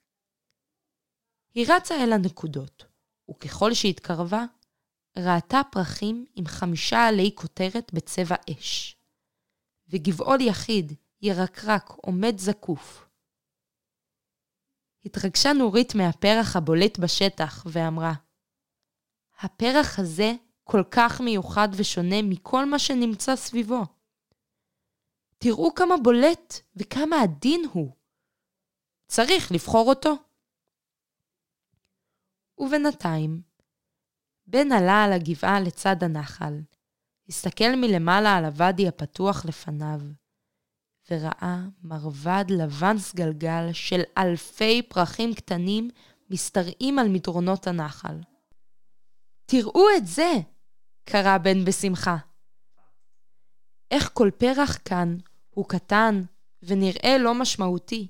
היא 1.54 1.66
רצה 1.70 2.04
אל 2.04 2.14
הנקודות, 2.14 2.86
וככל 3.32 3.74
שהתקרבה, 3.74 4.46
ראתה 5.18 5.62
פרחים 5.72 6.26
עם 6.36 6.46
חמישה 6.46 7.08
עלי 7.08 7.32
כותרת 7.36 7.94
בצבע 7.94 8.36
אש, 8.52 8.98
וגבעול 9.90 10.42
יחיד, 10.42 10.94
ירקרק, 11.22 11.90
עומד 11.90 12.38
זקוף. 12.38 13.06
התרגשה 15.06 15.54
נורית 15.54 15.96
מהפרח 15.96 16.56
הבולט 16.56 17.00
בשטח, 17.00 17.66
ואמרה, 17.66 18.14
הפרח 19.40 20.00
הזה 20.00 20.34
כל 20.64 20.84
כך 20.92 21.22
מיוחד 21.22 21.68
ושונה 21.76 22.22
מכל 22.24 22.66
מה 22.66 22.80
שנמצא 22.80 23.36
סביבו. 23.36 23.82
תראו 25.38 25.74
כמה 25.76 25.96
בולט 26.04 26.54
וכמה 26.76 27.22
עדין 27.22 27.62
הוא. 27.74 27.92
צריך 29.08 29.52
לבחור 29.52 29.90
אותו. 29.90 30.31
ובינתיים, 32.62 33.42
בן 34.48 34.72
עלה 34.72 35.04
על 35.04 35.14
הגבעה 35.14 35.60
לצד 35.60 36.04
הנחל, 36.04 36.62
הסתכל 37.30 37.76
מלמעלה 37.76 38.38
על 38.38 38.46
הוואדי 38.46 38.88
הפתוח 38.88 39.46
לפניו, 39.46 40.02
וראה 41.12 41.60
מרבד 41.84 42.46
לבן 42.50 42.98
סגלגל 42.98 43.74
של 43.74 44.02
אלפי 44.18 44.82
פרחים 44.82 45.34
קטנים 45.34 45.90
משתרעים 46.30 47.00
על 47.00 47.10
מדרונות 47.10 47.68
הנחל. 47.68 48.20
תראו 49.46 49.86
את 49.98 50.08
זה! 50.08 50.32
קרא 51.06 51.38
בן 51.38 51.66
בשמחה. 51.66 52.18
איך 53.92 54.10
כל 54.14 54.30
פרח 54.38 54.78
כאן 54.86 55.18
הוא 55.50 55.66
קטן 55.70 56.24
ונראה 56.64 57.18
לא 57.20 57.34
משמעותי, 57.34 58.08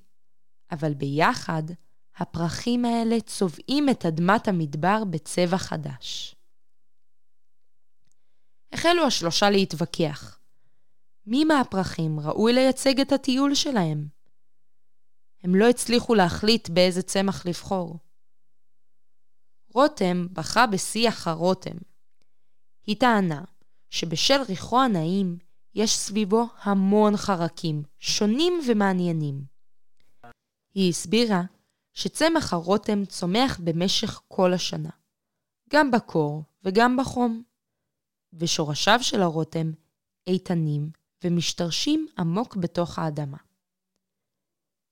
אבל 0.71 0.93
ביחד 0.93 1.63
הפרחים 2.21 2.85
האלה 2.85 3.21
צובעים 3.21 3.89
את 3.89 4.05
אדמת 4.05 4.47
המדבר 4.47 5.03
בצבע 5.09 5.57
חדש. 5.57 6.35
החלו 8.71 9.05
השלושה 9.05 9.49
להתווכח. 9.49 10.39
מי 11.25 11.43
מהפרחים 11.43 12.19
ראוי 12.19 12.53
לייצג 12.53 12.99
את 12.99 13.11
הטיול 13.11 13.55
שלהם? 13.55 14.07
הם 15.43 15.55
לא 15.55 15.69
הצליחו 15.69 16.15
להחליט 16.15 16.69
באיזה 16.69 17.01
צמח 17.01 17.45
לבחור. 17.45 17.97
רותם 19.73 20.27
בחרה 20.33 20.67
בשיח 20.67 21.27
הרותם. 21.27 21.77
היא 22.85 22.95
טענה 22.99 23.43
שבשל 23.89 24.41
ריחו 24.49 24.81
הנעים 24.81 25.37
יש 25.75 25.97
סביבו 25.97 26.47
המון 26.61 27.17
חרקים, 27.17 27.83
שונים 27.99 28.53
ומעניינים. 28.67 29.43
היא 30.73 30.89
הסבירה 30.89 31.41
שצמח 31.93 32.53
הרותם 32.53 33.05
צומח 33.05 33.59
במשך 33.63 34.21
כל 34.27 34.53
השנה, 34.53 34.89
גם 35.69 35.91
בקור 35.91 36.43
וגם 36.63 36.97
בחום, 36.97 37.43
ושורשיו 38.33 38.99
של 39.01 39.21
הרותם 39.21 39.71
איתנים 40.27 40.89
ומשתרשים 41.23 42.07
עמוק 42.17 42.55
בתוך 42.55 42.99
האדמה. 42.99 43.37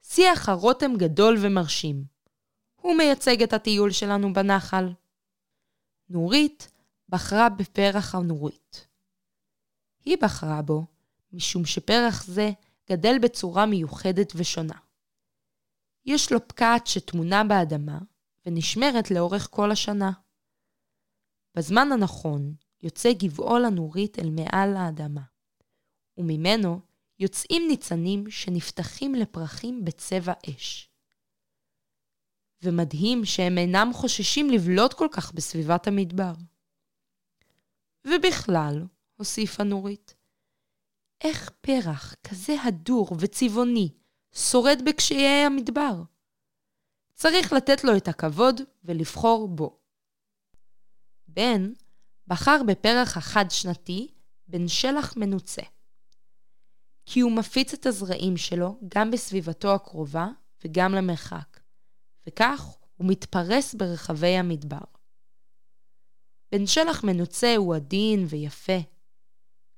שיח 0.01 0.49
הרותם 0.49 0.91
גדול 0.97 1.37
ומרשים. 1.41 2.03
הוא 2.75 2.97
מייצג 2.97 3.43
את 3.43 3.53
הטיול 3.53 3.91
שלנו 3.91 4.33
בנחל. 4.33 4.93
נורית 6.09 6.71
בחרה 7.09 7.49
בפרח 7.49 8.15
הנורית. 8.15 8.87
היא 10.05 10.17
בחרה 10.21 10.61
בו 10.61 10.85
משום 11.33 11.65
שפרח 11.65 12.23
זה 12.23 12.51
גדל 12.91 13.19
בצורה 13.21 13.65
מיוחדת 13.65 14.33
ושונה. 14.35 14.77
יש 16.05 16.31
לו 16.31 16.47
פקעת 16.47 16.87
שטמונה 16.87 17.43
באדמה 17.43 17.99
ונשמרת 18.45 19.11
לאורך 19.11 19.47
כל 19.51 19.71
השנה. 19.71 20.11
בזמן 21.57 21.91
הנכון 21.91 22.55
יוצא 22.81 23.13
גבעול 23.13 23.65
הנורית 23.65 24.19
אל 24.19 24.29
מעל 24.29 24.75
האדמה, 24.77 25.21
וממנו 26.17 26.81
יוצאים 27.19 27.61
ניצנים 27.67 28.29
שנפתחים 28.29 29.15
לפרחים 29.15 29.85
בצבע 29.85 30.33
אש. 30.49 30.89
ומדהים 32.63 33.25
שהם 33.25 33.57
אינם 33.57 33.89
חוששים 33.93 34.49
לבלוט 34.49 34.93
כל 34.93 35.07
כך 35.11 35.33
בסביבת 35.33 35.87
המדבר. 35.87 36.33
ובכלל, 38.07 38.85
הוסיפה 39.15 39.63
נורית, 39.63 40.15
איך 41.23 41.49
פרח 41.61 42.15
כזה 42.23 42.61
הדור 42.63 43.09
וצבעוני 43.19 43.98
שורד 44.33 44.81
בקשיי 44.85 45.45
המדבר? 45.45 45.93
צריך 47.13 47.53
לתת 47.53 47.83
לו 47.83 47.97
את 47.97 48.07
הכבוד 48.07 48.61
ולבחור 48.83 49.47
בו. 49.47 49.79
בן 51.27 51.73
בחר 52.27 52.61
בפרח 52.67 53.17
החד-שנתי 53.17 54.11
בן 54.47 54.67
שלח 54.67 55.17
מנוצה. 55.17 55.61
כי 57.05 57.19
הוא 57.19 57.31
מפיץ 57.31 57.73
את 57.73 57.85
הזרעים 57.85 58.37
שלו 58.37 58.79
גם 58.87 59.11
בסביבתו 59.11 59.75
הקרובה 59.75 60.27
וגם 60.63 60.93
למרחק, 60.93 61.59
וכך 62.27 62.65
הוא 62.97 63.07
מתפרס 63.09 63.73
ברחבי 63.73 64.37
המדבר. 64.37 64.85
בן 66.51 66.65
שלח 66.65 67.03
מנוצה 67.03 67.55
הוא 67.55 67.75
עדין 67.75 68.25
ויפה. 68.29 68.79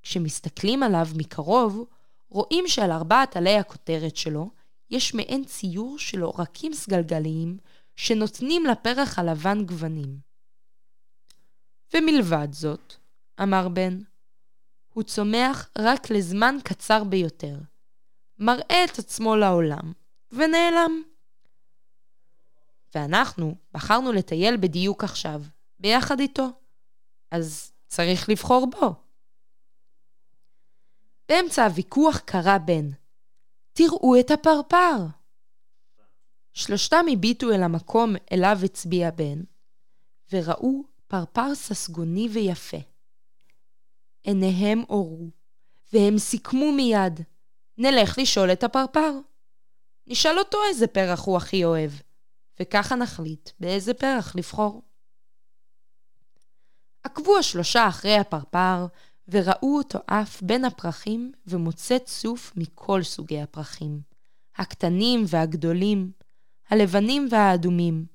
כשמסתכלים 0.02 0.84
עליו 0.84 1.08
מקרוב, 1.16 1.86
רואים 2.32 2.68
שעל 2.68 2.92
ארבעת 2.92 3.36
עלי 3.38 3.58
הכותרת 3.58 4.16
שלו 4.16 4.50
יש 4.90 5.14
מעין 5.14 5.46
ציור 5.46 6.00
של 6.00 6.22
עורקים 6.22 6.74
סגלגליים 6.74 7.58
שנותנים 7.96 8.66
לפרח 8.66 9.20
הלבן 9.20 9.66
גוונים. 9.66 10.20
ומלבד 11.94 12.48
זאת, 12.52 12.96
אמר 13.42 13.70
בן, 13.70 14.00
הוא 14.94 15.04
צומח 15.04 15.70
רק 15.78 16.10
לזמן 16.10 16.56
קצר 16.64 17.04
ביותר, 17.04 17.58
מראה 18.40 18.86
את 18.86 19.00
עצמו 19.00 19.36
לעולם, 19.36 19.94
ונעלם. 20.32 21.04
ואנחנו 22.96 23.56
בחרנו 23.72 24.12
לטייל 24.12 24.58
בדיוק 24.58 25.04
עכשיו, 25.04 25.42
ביחד 25.80 26.20
איתו, 26.20 26.48
אז 27.32 27.72
צריך 27.88 28.30
לבחור 28.30 28.68
בו. 28.72 28.96
באמצע 31.32 31.66
הוויכוח 31.66 32.20
קרא 32.20 32.58
בן, 32.58 32.90
תראו 33.74 34.20
את 34.20 34.32
הפרפר! 34.32 34.98
שלושתם 36.54 37.06
הביטו 37.14 37.52
אל 37.52 37.64
המקום 37.64 38.16
אליו 38.32 38.58
הצביע 38.66 39.12
בן, 39.12 39.42
וראו 40.32 40.84
פרפר 41.08 41.56
ססגוני 41.56 42.28
ויפה. 42.34 42.78
עיניהם 44.24 44.84
אורו, 44.90 45.30
והם 45.94 46.18
סיכמו 46.18 46.72
מיד, 46.72 47.20
נלך 47.78 48.18
לשאול 48.18 48.52
את 48.52 48.64
הפרפר. 48.64 49.12
נשאל 50.08 50.40
אותו 50.40 50.58
איזה 50.70 50.88
פרח 50.88 51.26
הוא 51.26 51.38
הכי 51.38 51.66
אוהב, 51.66 51.92
וככה 52.60 52.96
נחליט 52.96 53.50
באיזה 53.60 53.94
פרח 53.94 54.36
לבחור. 54.36 54.82
עקבו 57.04 57.38
השלושה 57.38 57.88
אחרי 57.88 58.18
הפרפר, 58.18 58.86
וראו 59.32 59.78
אותו 59.78 60.00
עף 60.08 60.42
בין 60.42 60.66
הפרחים 60.66 61.32
ומוצא 61.46 61.98
צוף 61.98 62.54
מכל 62.56 63.04
סוגי 63.04 63.42
הפרחים. 63.42 64.02
הקטנים 64.56 65.24
והגדולים, 65.28 66.12
הלבנים 66.70 67.28
והאדומים, 67.32 68.06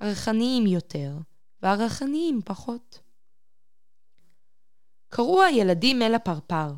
הריחניים 0.00 0.66
יותר 0.66 1.18
והריחניים 1.62 2.40
פחות. 2.44 3.02
קראו 5.08 5.42
הילדים 5.42 6.02
אל 6.02 6.14
הפרפר. 6.14 6.74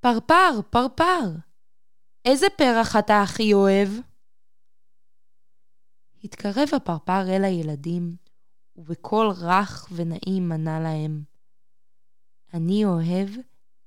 פרפר, 0.00 0.60
פרפר, 0.70 1.24
איזה 2.24 2.46
פרח 2.58 2.96
אתה 2.96 3.22
הכי 3.22 3.52
אוהב? 3.54 3.88
התקרב 6.24 6.68
הפרפר 6.76 7.36
אל 7.36 7.44
הילדים, 7.44 8.16
ובקול 8.76 9.26
רך 9.26 9.88
ונעים 9.92 10.52
ענה 10.52 10.80
להם, 10.80 11.22
אני 12.54 12.84
אוהב 12.84 13.28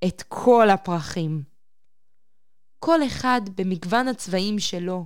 את 0.08 0.22
כל 0.28 0.70
הפרחים. 0.70 1.44
כל 2.80 3.04
אחד 3.08 3.42
במגוון 3.56 4.08
הצבעים 4.08 4.60
שלו, 4.60 5.06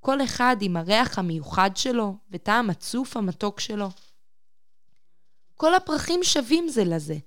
כל 0.00 0.24
אחד 0.24 0.56
עם 0.60 0.76
הריח 0.76 1.18
המיוחד 1.18 1.70
שלו 1.74 2.16
וטעם 2.30 2.70
הצוף 2.70 3.16
המתוק 3.16 3.60
שלו. 3.60 3.88
כל 5.54 5.74
הפרחים 5.74 6.20
שווים 6.22 6.68
זה 6.68 6.84
לזה, 6.84 7.18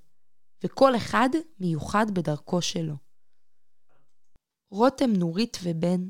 וכל 0.64 0.96
אחד 0.96 1.30
מיוחד 1.60 2.06
בדרכו 2.14 2.62
שלו. 2.62 2.96
רותם, 4.72 5.14
נורית 5.14 5.58
ובן 5.64 6.08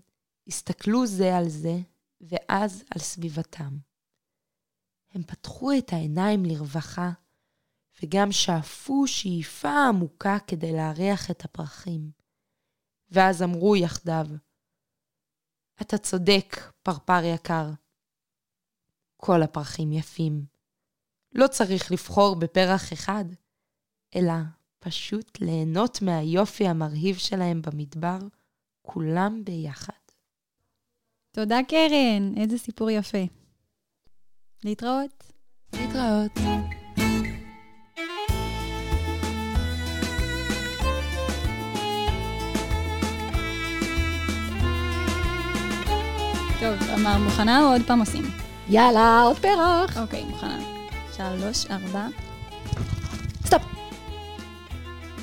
הסתכלו 0.48 1.08
זה 1.08 1.38
על 1.38 1.50
זה, 1.50 1.78
ואז 2.22 2.84
על 2.96 3.02
סביבתם. 3.02 3.78
הם 5.12 5.24
פתחו 5.24 5.72
את 5.78 5.94
העיניים 5.94 6.46
לרווחה, 6.46 7.12
וגם 8.04 8.32
שאפו 8.32 9.08
שאיפה 9.08 9.88
עמוקה 9.90 10.38
כדי 10.48 10.72
להריח 10.72 11.32
את 11.32 11.46
הפרחים. 11.46 12.12
ואז 13.12 13.44
אמרו 13.44 13.76
יחדיו, 13.76 14.26
אתה 15.82 15.98
צודק, 15.98 16.72
פרפר 16.84 17.24
יקר. 17.24 17.70
כל 19.18 19.42
הפרחים 19.44 19.92
יפים. 19.92 20.46
לא 21.36 21.48
צריך 21.48 21.92
לבחור 21.92 22.36
בפרח 22.36 22.94
אחד, 22.94 23.26
אלא 24.16 24.34
פשוט 24.80 25.42
ליהנות 25.42 26.02
מהיופי 26.02 26.68
המרהיב 26.68 27.18
שלהם 27.18 27.62
במדבר, 27.62 28.20
כולם 28.82 29.42
ביחד. 29.46 29.94
תודה, 31.32 31.58
קרן. 31.68 32.38
איזה 32.38 32.58
סיפור 32.58 32.90
יפה. 32.90 33.24
להתראות. 34.64 35.32
להתראות. 35.74 36.32
טוב, 46.60 46.90
תמר, 46.94 47.18
מוכנה 47.18 47.62
או 47.62 47.72
עוד 47.72 47.82
פעם 47.88 48.00
עושים? 48.00 48.24
יאללה, 48.70 49.22
עוד 49.22 49.38
פרח. 49.38 49.98
אוקיי, 49.98 50.24
מוכנה. 50.24 50.60
שלוש, 51.18 51.66
ארבע. 51.72 52.08
stop. 53.46 53.62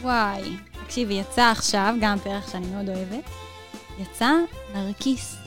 וואי, 0.00 0.56
תקשיבי, 0.84 1.14
יצא 1.14 1.42
עכשיו, 1.50 1.94
גם 2.00 2.18
פרח 2.18 2.52
שאני 2.52 2.66
מאוד 2.66 2.88
אוהבת. 2.88 3.24
יצא 3.98 4.30
נרקיס. 4.74 5.41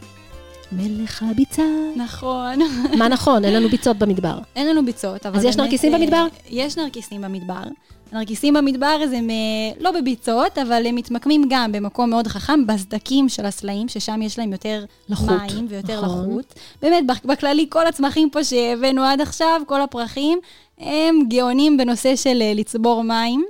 מלך 0.72 1.24
הביצה. 1.24 1.64
נכון. 1.96 2.60
מה 3.00 3.08
נכון? 3.08 3.46
אין 3.46 3.54
לנו 3.54 3.70
ביצות 3.70 3.98
במדבר. 3.98 4.38
אין 4.56 4.68
לנו 4.68 4.86
ביצות, 4.86 5.26
אבל 5.26 5.38
אז 5.38 5.44
יש 5.46 5.56
באמת, 5.56 5.66
נרקיסים 5.66 5.94
אה, 5.94 6.00
במדבר? 6.00 6.26
יש 6.50 6.78
נרקיסים 6.78 7.22
במדבר. 7.22 7.64
הנרקיסים 8.12 8.54
במדבר 8.54 9.00
אז 9.04 9.12
הם 9.14 9.30
אה, 9.30 9.36
לא 9.80 9.92
בביצות, 9.92 10.58
אבל 10.58 10.88
הם 10.88 10.96
מתמקמים 10.96 11.46
גם 11.50 11.72
במקום 11.72 12.10
מאוד 12.10 12.28
חכם, 12.28 12.68
בסדקים 12.68 13.30
של 13.30 13.46
הסלעים, 13.46 13.88
ששם 13.88 14.22
יש 14.22 14.40
להם 14.40 14.52
יותר 14.52 14.86
לחות, 15.10 15.30
מים 15.30 15.66
ויותר 15.70 16.02
נכון. 16.02 16.30
לחות. 16.30 16.54
באמת, 16.82 17.04
בכללי, 17.26 17.66
כל 17.70 17.88
הצמחים 17.88 18.30
פה 18.30 18.44
שהבאנו 18.44 19.04
עד 19.04 19.22
עכשיו, 19.22 19.62
כל 19.68 19.82
הפרחים, 19.82 20.40
הם 20.80 21.20
גאונים 21.30 21.78
בנושא 21.78 22.16
של 22.16 22.42
אה, 22.42 22.54
לצבור 22.56 23.04
מים. 23.04 23.46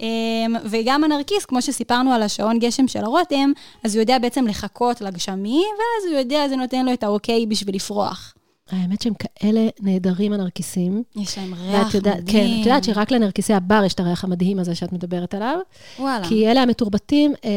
אמ, 0.00 0.56
וגם 0.64 1.04
הנרקיס, 1.04 1.44
כמו 1.44 1.62
שסיפרנו 1.62 2.12
על 2.12 2.22
השעון 2.22 2.58
גשם 2.58 2.88
של 2.88 3.04
הרותם, 3.04 3.52
אז 3.84 3.94
הוא 3.94 4.02
יודע 4.02 4.18
בעצם 4.18 4.46
לחכות 4.46 5.00
לגשמים, 5.00 5.66
ואז 5.78 6.12
הוא 6.12 6.18
יודע, 6.18 6.48
זה 6.48 6.56
נותן 6.56 6.86
לו 6.86 6.92
את 6.92 7.02
האוקיי 7.02 7.46
בשביל 7.46 7.74
לפרוח. 7.74 8.34
האמת 8.70 9.02
שהם 9.02 9.12
כאלה 9.14 9.68
נהדרים 9.80 10.32
הנרקיסים. 10.32 11.02
יש 11.16 11.38
להם 11.38 11.52
ואת 11.52 11.60
ריח 11.60 11.94
יודעת, 11.94 12.16
מדהים. 12.16 12.26
כן, 12.26 12.60
את 12.60 12.66
יודעת 12.66 12.84
שרק 12.84 13.10
לנרקיסי 13.10 13.54
הבר 13.54 13.82
יש 13.86 13.94
את 13.94 14.00
הריח 14.00 14.24
המדהים 14.24 14.58
הזה 14.58 14.74
שאת 14.74 14.92
מדברת 14.92 15.34
עליו, 15.34 15.58
וואלה. 15.98 16.28
כי 16.28 16.50
אלה 16.50 16.62
המתורבתים, 16.62 17.34
אה, 17.44 17.50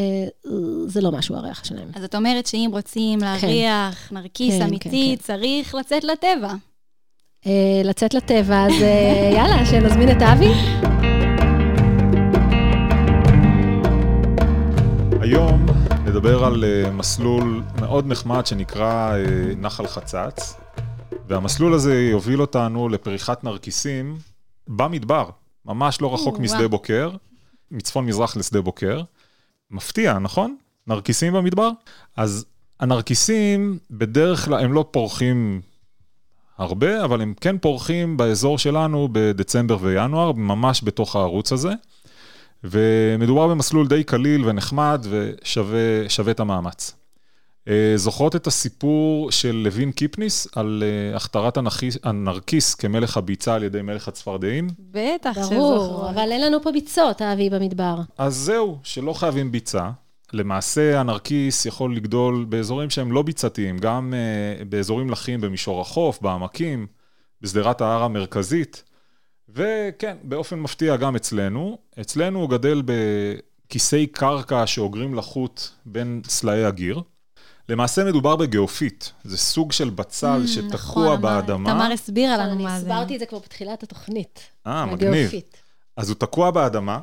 זה 0.88 1.01
לא 1.01 1.12
משהו 1.12 1.36
הריח 1.36 1.63
שלהם. 1.63 1.88
אז 1.95 2.03
את 2.03 2.15
אומרת 2.15 2.47
שאם 2.47 2.69
רוצים 2.73 3.19
להריח 3.19 4.12
נרקיס 4.12 4.56
כן, 4.56 4.62
אמיתי, 4.62 5.15
כן, 5.19 5.23
צריך 5.23 5.75
לצאת 5.75 6.03
לטבע. 6.03 6.53
אה, 7.47 7.82
לצאת 7.84 8.13
לטבע, 8.13 8.65
אז 8.65 8.82
אה, 8.82 9.32
יאללה, 9.34 9.65
שנזמין 9.65 10.12
את 10.12 10.21
אבי. 10.21 10.92
היום 15.23 15.65
נדבר 16.05 16.45
על 16.45 16.63
אה, 16.63 16.91
מסלול 16.91 17.63
מאוד 17.81 18.07
נחמד 18.07 18.45
שנקרא 18.45 19.15
אה, 19.15 19.55
נחל 19.57 19.88
חצץ, 19.88 20.55
והמסלול 21.27 21.73
הזה 21.73 22.01
יוביל 22.01 22.41
אותנו 22.41 22.89
לפריחת 22.89 23.43
נרקיסים 23.43 24.17
במדבר, 24.67 25.29
ממש 25.65 26.01
לא 26.01 26.13
רחוק 26.13 26.39
משדה. 26.39 26.67
בוקר, 26.67 27.12
מצפון 27.71 28.05
מזרח 28.05 28.38
לשדה 28.38 28.62
בוקר. 28.62 29.01
מפתיע, 29.71 30.19
נכון? 30.19 30.55
נרקיסים 30.88 31.33
במדבר? 31.33 31.69
אז 32.17 32.45
הנרקיסים 32.79 33.77
בדרך 33.91 34.45
כלל 34.45 34.63
הם 34.63 34.73
לא 34.73 34.86
פורחים 34.91 35.62
הרבה, 36.57 37.05
אבל 37.05 37.21
הם 37.21 37.33
כן 37.41 37.57
פורחים 37.57 38.17
באזור 38.17 38.57
שלנו 38.57 39.09
בדצמבר 39.12 39.77
וינואר, 39.81 40.31
ממש 40.31 40.83
בתוך 40.83 41.15
הערוץ 41.15 41.51
הזה. 41.51 41.73
ומדובר 42.63 43.47
במסלול 43.47 43.88
די 43.88 44.04
קליל 44.04 44.45
ונחמד 44.45 45.06
ושווה 45.10 46.32
את 46.32 46.39
המאמץ. 46.39 46.95
אה, 47.67 47.93
זוכרות 47.95 48.36
את 48.36 48.47
הסיפור 48.47 49.32
של 49.32 49.62
לוין 49.65 49.91
קיפניס 49.91 50.47
על 50.56 50.84
אה, 50.86 51.15
הכתרת 51.15 51.58
הנרקיס, 52.04 52.76
כמלך 52.76 53.17
הביצה 53.17 53.56
על 53.56 53.63
ידי 53.63 53.82
מלך 53.82 54.08
הצפרדעים? 54.08 54.67
בטח 54.91 55.34
שזוכרות. 55.34 55.89
ברור, 55.89 56.10
אבל 56.10 56.32
אין 56.32 56.41
לנו 56.41 56.63
פה 56.63 56.71
ביצות, 56.71 57.21
אבי, 57.21 57.49
במדבר. 57.49 57.95
אז 58.17 58.36
זהו, 58.36 58.78
שלא 58.84 59.13
חייבים 59.13 59.52
ביצה. 59.52 59.89
למעשה 60.34 60.99
הנרקיס 60.99 61.65
יכול 61.65 61.95
לגדול 61.95 62.45
באזורים 62.49 62.89
שהם 62.89 63.12
לא 63.12 63.21
ביצתיים, 63.21 63.78
גם 63.78 64.13
uh, 64.13 64.65
באזורים 64.65 65.10
לחים 65.10 65.41
במישור 65.41 65.82
החוף, 65.82 66.21
בעמקים, 66.21 66.88
בשדרת 67.41 67.82
ההר 67.82 68.04
המרכזית, 68.04 68.84
וכן, 69.49 70.17
באופן 70.23 70.60
מפתיע 70.60 70.95
גם 70.95 71.15
אצלנו. 71.15 71.77
אצלנו 72.01 72.39
הוא 72.39 72.49
גדל 72.49 72.82
בכיסי 72.86 74.08
קרקע 74.08 74.67
שאוגרים 74.67 75.13
לחוט 75.15 75.62
בין 75.86 76.21
סלעי 76.27 76.65
הגיר. 76.65 77.01
למעשה 77.69 78.03
מדובר 78.03 78.36
בגיאופיט, 78.36 79.06
זה 79.23 79.38
סוג 79.38 79.71
של 79.71 79.89
בצל 79.89 80.41
Mm, 80.45 80.47
שתקוע 80.47 80.69
נכון, 80.73 81.08
אמר- 81.08 81.15
באדמה. 81.15 81.73
תמר 81.73 81.91
הסבירה 81.91 82.38
לנו 82.38 82.63
מה 82.63 82.79
זה. 82.79 82.86
הסברתי 82.88 83.15
את 83.15 83.19
זה 83.19 83.25
כבר 83.25 83.39
בתחילת 83.39 83.84
התוכנית. 83.84 84.39
אה, 84.67 84.86
מגניב. 84.86 85.13
הגיאופיט. 85.13 85.58
אז 85.97 86.10
הוא 86.10 86.15
תקוע 86.19 86.51
באדמה, 86.51 86.99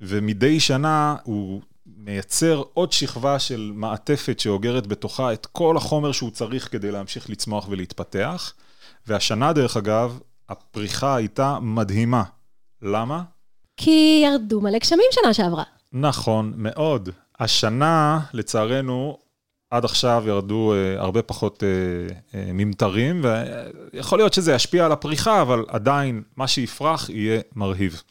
ומדי 0.00 0.60
שנה 0.60 1.16
הוא 1.24 1.62
מייצר 1.86 2.62
עוד 2.74 2.92
שכבה 2.92 3.38
של 3.38 3.72
מעטפת 3.74 4.40
שאוגרת 4.40 4.86
בתוכה 4.86 5.32
את 5.32 5.46
כל 5.46 5.76
החומר 5.76 6.12
שהוא 6.12 6.30
צריך 6.30 6.72
כדי 6.72 6.90
להמשיך 6.90 7.30
לצמוח 7.30 7.66
ולהתפתח. 7.68 8.54
והשנה, 9.06 9.52
דרך 9.52 9.76
אגב, 9.76 10.20
הפריחה 10.48 11.16
הייתה 11.16 11.58
מדהימה. 11.60 12.22
למה? 12.82 13.22
כי 13.76 14.24
ירדו 14.24 14.60
מלא 14.60 14.78
גשמים 14.78 15.06
שנה 15.10 15.34
שעברה. 15.34 15.62
נכון, 15.92 16.52
מאוד. 16.56 17.08
השנה, 17.40 18.20
לצערנו, 18.32 19.18
עד 19.70 19.84
עכשיו 19.84 20.24
ירדו 20.26 20.74
אה, 20.74 21.00
הרבה 21.00 21.22
פחות 21.22 21.64
אה, 21.64 21.68
אה, 22.34 22.52
ממטרים, 22.52 23.22
ויכול 23.92 24.18
להיות 24.18 24.34
שזה 24.34 24.52
ישפיע 24.52 24.84
על 24.84 24.92
הפריחה, 24.92 25.42
אבל 25.42 25.64
עדיין, 25.68 26.22
מה 26.36 26.48
שיפרח 26.48 27.08
יהיה 27.10 27.40
מרהיב. 27.56 28.02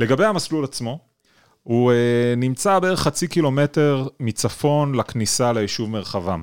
לגבי 0.00 0.24
המסלול 0.24 0.64
עצמו, 0.64 0.98
הוא 1.62 1.92
אה, 1.92 2.34
נמצא 2.36 2.78
בערך 2.78 3.00
חצי 3.00 3.28
קילומטר 3.28 4.06
מצפון 4.20 4.94
לכניסה 4.94 5.52
ליישוב 5.52 5.90
מרחבם. 5.90 6.42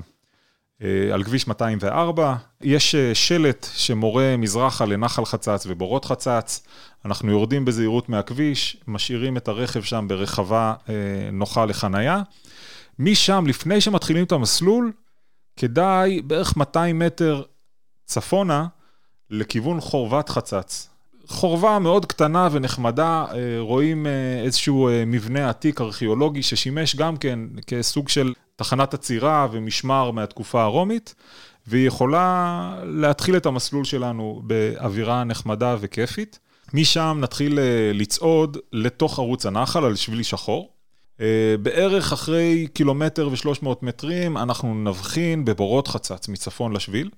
אה, 0.84 1.14
על 1.14 1.24
כביש 1.24 1.48
204, 1.48 2.34
יש 2.60 2.94
אה, 2.94 3.14
שלט 3.14 3.66
שמורה 3.74 4.36
מזרחה 4.38 4.84
לנחל 4.84 5.24
חצץ 5.24 5.66
ובורות 5.68 6.04
חצץ. 6.04 6.66
אנחנו 7.04 7.30
יורדים 7.30 7.64
בזהירות 7.64 8.08
מהכביש, 8.08 8.76
משאירים 8.88 9.36
את 9.36 9.48
הרכב 9.48 9.82
שם 9.82 10.04
ברחבה 10.08 10.74
אה, 10.88 10.94
נוחה 11.32 11.64
לחנייה. 11.64 12.22
משם, 12.98 13.44
לפני 13.46 13.80
שמתחילים 13.80 14.24
את 14.24 14.32
המסלול, 14.32 14.92
כדאי 15.56 16.22
בערך 16.22 16.56
200 16.56 16.98
מטר 16.98 17.42
צפונה 18.04 18.66
לכיוון 19.30 19.80
חורבת 19.80 20.28
חצץ. 20.28 20.88
חורבה 21.26 21.78
מאוד 21.78 22.06
קטנה 22.06 22.48
ונחמדה, 22.52 23.26
רואים 23.58 24.06
איזשהו 24.44 24.90
מבנה 25.06 25.48
עתיק 25.48 25.80
ארכיאולוגי 25.80 26.42
ששימש 26.42 26.96
גם 26.96 27.16
כן 27.16 27.38
כסוג 27.66 28.08
של 28.08 28.32
תחנת 28.56 28.94
עצירה 28.94 29.48
ומשמר 29.52 30.10
מהתקופה 30.10 30.62
הרומית, 30.62 31.14
והיא 31.66 31.86
יכולה 31.86 32.82
להתחיל 32.84 33.36
את 33.36 33.46
המסלול 33.46 33.84
שלנו 33.84 34.42
באווירה 34.44 35.24
נחמדה 35.24 35.76
וכיפית. 35.80 36.38
משם 36.74 37.18
נתחיל 37.20 37.58
אה, 37.58 37.90
לצעוד 37.94 38.56
לתוך 38.72 39.18
ערוץ 39.18 39.46
הנחל 39.46 39.84
על 39.84 39.96
שביל 39.96 40.22
שחור. 40.22 40.70
אה, 41.20 41.54
בערך 41.62 42.12
אחרי 42.12 42.66
קילומטר 42.72 43.28
ושלוש 43.32 43.62
מאות 43.62 43.82
מטרים 43.82 44.36
אנחנו 44.36 44.74
נבחין 44.74 45.44
בבורות 45.44 45.88
חצץ 45.88 46.28
מצפון 46.28 46.72
לשביל, 46.72 47.10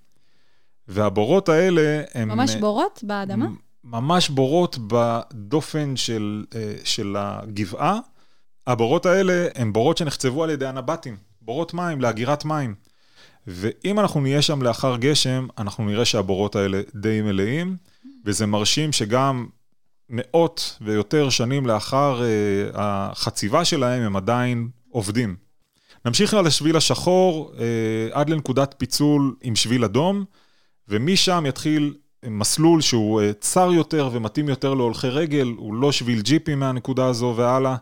והבורות 0.88 1.48
האלה 1.48 2.02
הם... 2.14 2.28
ממש 2.28 2.54
אה, 2.54 2.60
בורות 2.60 3.00
באדמה? 3.02 3.46
ממש 3.84 4.28
בורות 4.28 4.78
בדופן 4.86 5.96
של, 5.96 6.44
של 6.84 7.16
הגבעה. 7.18 7.98
הבורות 8.66 9.06
האלה 9.06 9.48
הם 9.54 9.72
בורות 9.72 9.98
שנחצבו 9.98 10.44
על 10.44 10.50
ידי 10.50 10.66
הנבטים, 10.66 11.16
בורות 11.46 11.74
מים, 11.74 12.00
לאגירת 12.00 12.44
מים. 12.44 12.74
ואם 13.46 14.00
אנחנו 14.00 14.20
נהיה 14.20 14.42
שם 14.42 14.62
לאחר 14.62 14.96
גשם, 14.96 15.46
אנחנו 15.58 15.84
נראה 15.84 16.04
שהבורות 16.04 16.56
האלה 16.56 16.80
די 16.94 17.22
מלאים, 17.22 17.76
וזה 18.24 18.46
מרשים 18.46 18.92
שגם 18.92 19.46
מאות 20.10 20.78
ויותר 20.80 21.30
שנים 21.30 21.66
לאחר 21.66 22.22
אה, 22.22 22.28
החציבה 22.74 23.64
שלהם, 23.64 24.02
הם 24.02 24.16
עדיין 24.16 24.68
עובדים. 24.90 25.36
נמשיך 26.04 26.34
על 26.34 26.46
השביל 26.46 26.76
השחור 26.76 27.52
אה, 27.58 27.64
עד 28.12 28.30
לנקודת 28.30 28.74
פיצול 28.78 29.34
עם 29.42 29.56
שביל 29.56 29.84
אדום, 29.84 30.24
ומשם 30.88 31.44
יתחיל 31.48 31.94
מסלול 32.24 32.80
שהוא 32.80 33.20
אה, 33.20 33.32
צר 33.32 33.72
יותר 33.72 34.10
ומתאים 34.12 34.48
יותר 34.48 34.74
להולכי 34.74 35.08
רגל, 35.08 35.54
הוא 35.56 35.74
לא 35.74 35.92
שביל 35.92 36.20
ג'יפים 36.20 36.60
מהנקודה 36.60 37.06
הזו 37.06 37.34
והלאה, 37.36 37.76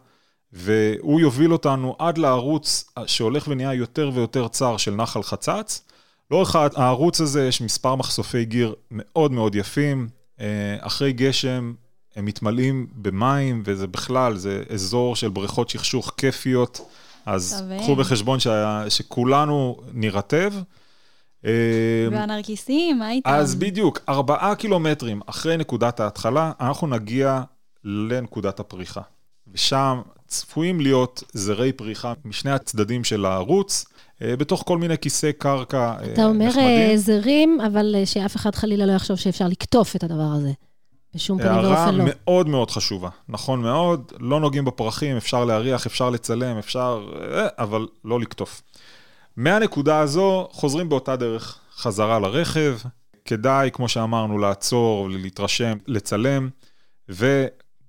והוא 0.55 1.21
יוביל 1.21 1.53
אותנו 1.53 1.97
עד 1.99 2.19
לערוץ 2.19 2.91
שהולך 3.07 3.49
ונהיה 3.49 3.75
יותר 3.75 4.11
ויותר 4.15 4.49
צר 4.49 4.77
של 4.77 4.95
נחל 4.95 5.23
חצץ. 5.23 5.83
לאורך 6.31 6.57
הערוץ 6.57 7.21
הזה 7.21 7.47
יש 7.47 7.61
מספר 7.61 7.95
מחשופי 7.95 8.45
גיר 8.45 8.75
מאוד 8.91 9.33
מאוד 9.33 9.55
יפים. 9.55 10.09
אה, 10.41 10.47
אחרי 10.81 11.13
גשם 11.13 11.75
הם 12.17 12.25
מתמלאים 12.25 12.87
במים, 12.95 13.63
וזה 13.67 13.87
בכלל, 13.87 14.37
זה 14.37 14.63
אזור 14.71 15.17
של 15.17 15.29
בריכות 15.29 15.69
שכשוך 15.69 16.13
כיפיות. 16.17 16.81
אז 17.27 17.57
שווה. 17.59 17.79
קחו 17.79 17.97
בחשבון 17.97 18.41
שה, 18.41 18.85
שכולנו 18.89 19.77
נירטב. 19.93 20.53
אה, 21.45 21.51
והנרקיסים, 22.11 22.99
מה 22.99 23.11
איתם? 23.11 23.31
אז 23.31 23.55
בדיוק, 23.55 24.01
ארבעה 24.09 24.55
קילומטרים 24.55 25.21
אחרי 25.27 25.57
נקודת 25.57 26.01
ההתחלה, 26.01 26.53
אנחנו 26.61 26.87
נגיע 26.87 27.43
לנקודת 27.85 28.61
הפריחה. 28.61 29.01
ושם 29.53 30.01
צפויים 30.41 30.81
להיות 30.81 31.23
זרי 31.33 31.73
פריחה 31.73 32.13
משני 32.25 32.51
הצדדים 32.51 33.05
של 33.05 33.25
הערוץ, 33.25 33.85
אה, 34.23 34.37
בתוך 34.37 34.63
כל 34.67 34.79
מיני 34.79 34.99
כיסי 34.99 35.33
קרקע 35.33 35.95
אה, 36.01 36.13
אתה 36.13 36.25
אומר 36.25 36.49
נחמדים. 36.49 36.91
אה, 36.91 36.97
זרים, 36.97 37.61
אבל 37.61 37.95
שאף 38.05 38.37
אחד 38.37 38.55
חלילה 38.55 38.87
לא 38.87 38.93
יחשוב 38.93 39.17
שאפשר 39.17 39.49
לקטוף 39.49 39.97
את 39.97 40.05
הדבר 40.05 40.29
הזה. 40.37 40.53
בשום 41.15 41.39
פנים 41.39 41.53
הערה 41.53 41.71
ואופן 41.71 41.95
לא. 41.95 42.05
מאוד 42.07 42.49
מאוד 42.49 42.71
חשובה, 42.71 43.09
נכון 43.29 43.63
מאוד, 43.63 44.13
לא 44.21 44.41
נוגעים 44.41 44.65
בפרחים, 44.65 45.17
אפשר 45.17 45.45
להריח, 45.45 45.87
אפשר 45.87 46.11
לצלם, 46.11 46.59
אפשר... 46.59 47.09
אבל 47.59 47.87
לא 48.05 48.21
לקטוף. 48.21 48.63
מהנקודה 49.37 49.99
הזו 49.99 50.49
חוזרים 50.51 50.89
באותה 50.89 51.17
דרך 51.17 51.59
חזרה 51.77 52.19
לרכב, 52.19 52.77
כדאי, 53.25 53.71
כמו 53.73 53.89
שאמרנו, 53.89 54.39
לעצור, 54.39 55.11
להתרשם, 55.11 55.79
לצלם, 55.87 56.49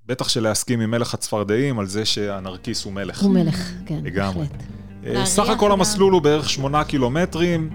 ובטח 0.06 0.30
שלהסכים 0.30 0.80
עם 0.82 0.92
מלך 0.92 1.14
הצפרדעים 1.14 1.80
על 1.80 1.86
זה 1.86 2.06
שהנרקיס 2.06 2.84
הוא 2.84 2.94
מלך. 2.94 3.22
הוא 3.22 3.32
מלך, 3.32 3.72
כן, 3.86 4.00
לגמרי. 4.04 4.46
בהחלט. 4.46 4.64
אה, 5.06 5.26
סך 5.26 5.50
הכל 5.50 5.66
גם. 5.66 5.72
המסלול 5.72 6.14
הוא 6.14 6.22
בערך 6.22 6.50
שמונה 6.50 6.84
קילומטרים, 6.84 7.70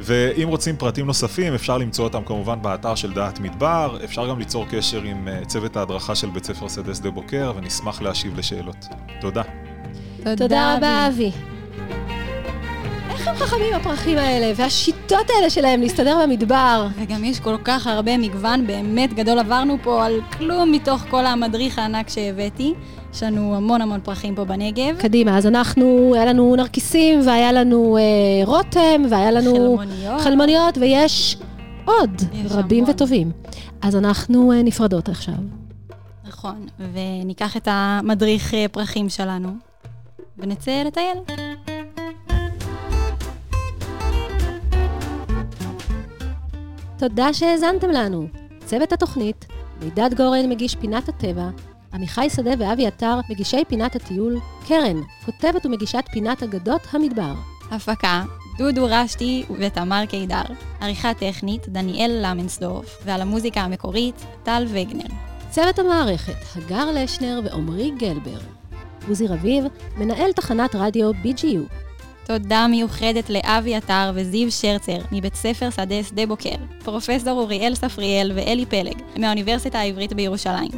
ואם 0.00 0.48
רוצים 0.48 0.76
פרטים 0.76 1.06
נוספים, 1.06 1.54
אפשר 1.54 1.78
למצוא 1.78 2.04
אותם 2.04 2.24
כמובן 2.24 2.62
באתר 2.62 2.94
של 2.94 3.12
דעת 3.12 3.40
מדבר, 3.40 3.98
אפשר 4.04 4.28
גם 4.28 4.38
ליצור 4.38 4.66
קשר 4.70 5.02
עם 5.02 5.28
אה, 5.28 5.44
צוות 5.46 5.76
ההדרכה 5.76 6.14
של 6.14 6.30
בית 6.30 6.44
ספר 6.44 6.68
שדה 6.68 6.94
שדה 6.94 7.10
בוקר, 7.10 7.52
ונשמח 7.56 8.02
להשיב 8.02 8.38
לשאלות. 8.38 8.86
תודה. 9.20 9.42
תודה 10.36 10.76
רבה, 10.76 11.08
אבי. 11.08 11.32
איך 13.26 13.42
הם 13.42 13.46
חכמים 13.48 13.74
הפרחים 13.74 14.18
האלה, 14.18 14.52
והשיטות 14.56 15.30
האלה 15.36 15.50
שלהם 15.50 15.80
להסתדר 15.80 16.18
במדבר. 16.22 16.86
וגם 16.96 17.24
יש 17.24 17.40
כל 17.40 17.56
כך 17.64 17.86
הרבה 17.86 18.18
מגוון 18.18 18.66
באמת 18.66 19.12
גדול. 19.12 19.38
עברנו 19.38 19.76
פה 19.82 20.06
על 20.06 20.20
כלום 20.38 20.72
מתוך 20.72 21.04
כל 21.10 21.26
המדריך 21.26 21.78
הענק 21.78 22.08
שהבאתי. 22.08 22.74
יש 23.14 23.22
לנו 23.22 23.56
המון 23.56 23.80
המון 23.82 24.00
פרחים 24.00 24.34
פה 24.34 24.44
בנגב. 24.44 24.96
קדימה, 24.98 25.38
אז 25.38 25.46
אנחנו, 25.46 26.12
היה 26.14 26.24
לנו 26.24 26.56
נרקיסים, 26.56 27.20
והיה 27.26 27.52
לנו 27.52 27.96
אה, 27.96 28.02
רותם, 28.44 29.02
והיה 29.10 29.30
לנו 29.30 29.76
חלמוניות. 29.78 30.20
חלמוניות, 30.20 30.78
ויש 30.78 31.36
עוד 31.84 32.22
יש 32.32 32.52
רבים 32.52 32.84
המון. 32.84 32.94
וטובים. 32.94 33.30
אז 33.82 33.96
אנחנו 33.96 34.52
אה, 34.52 34.62
נפרדות 34.62 35.08
עכשיו. 35.08 35.34
נכון, 36.28 36.66
וניקח 36.92 37.56
את 37.56 37.68
המדריך 37.70 38.54
אה, 38.54 38.66
פרחים 38.72 39.08
שלנו, 39.08 39.48
ונצא 40.38 40.82
לטייל. 40.86 41.18
תודה 46.98 47.32
שהאזנתם 47.32 47.90
לנו. 47.90 48.26
צוות 48.64 48.92
התוכנית, 48.92 49.46
מידד 49.82 50.14
גורן 50.16 50.48
מגיש 50.48 50.74
פינת 50.74 51.08
הטבע, 51.08 51.48
עמיחי 51.94 52.30
שדה 52.30 52.50
ואבי 52.58 52.86
עטר 52.86 53.20
מגישי 53.30 53.64
פינת 53.68 53.96
הטיול, 53.96 54.38
קרן, 54.68 54.96
כותבת 55.24 55.66
ומגישת 55.66 56.04
פינת 56.12 56.42
אגדות 56.42 56.80
המדבר. 56.90 57.34
הפקה, 57.70 58.22
דודו 58.58 58.86
רשתי 58.90 59.44
ותמר 59.58 60.06
קידר. 60.08 60.42
עריכה 60.80 61.14
טכנית, 61.14 61.68
דניאל 61.68 62.18
למנסדורף, 62.22 62.98
ועל 63.04 63.20
המוזיקה 63.20 63.60
המקורית, 63.60 64.26
טל 64.42 64.66
וגנר. 64.68 65.14
צוות 65.50 65.78
המערכת, 65.78 66.56
הגר 66.56 66.90
לשנר 66.94 67.40
ועמרי 67.44 67.90
גלבר. 67.98 68.38
עוזי 69.08 69.26
רביב, 69.26 69.64
מנהל 69.96 70.32
תחנת 70.32 70.74
רדיו 70.74 71.10
BGU. 71.10 71.85
תודה 72.26 72.66
מיוחדת 72.70 73.30
לאבי 73.30 73.74
עטר 73.74 74.12
וזיו 74.14 74.50
שרצר, 74.52 74.98
מבית 75.12 75.34
ספר 75.34 75.70
שדה 75.70 76.02
שדה 76.02 76.26
בוקר, 76.26 76.54
פרופסור 76.84 77.40
אוריאל 77.40 77.74
ספריאל 77.74 78.32
ואלי 78.34 78.66
פלג, 78.66 79.02
מהאוניברסיטה 79.18 79.78
העברית 79.78 80.12
בירושלים. 80.12 80.70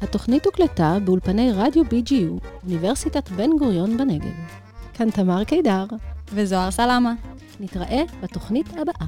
התוכנית 0.00 0.46
הוקלטה 0.46 0.98
באולפני 1.04 1.52
רדיו 1.52 1.82
BGU, 1.84 2.46
אוניברסיטת 2.64 3.30
בן 3.30 3.50
גוריון 3.58 3.96
בנגב. 3.96 4.32
כאן 4.94 5.10
תמר 5.10 5.44
קידר, 5.44 5.84
וזוהר 6.32 6.70
סלמה. 6.70 7.12
נתראה 7.60 8.02
בתוכנית 8.22 8.66
הבאה. 8.68 9.06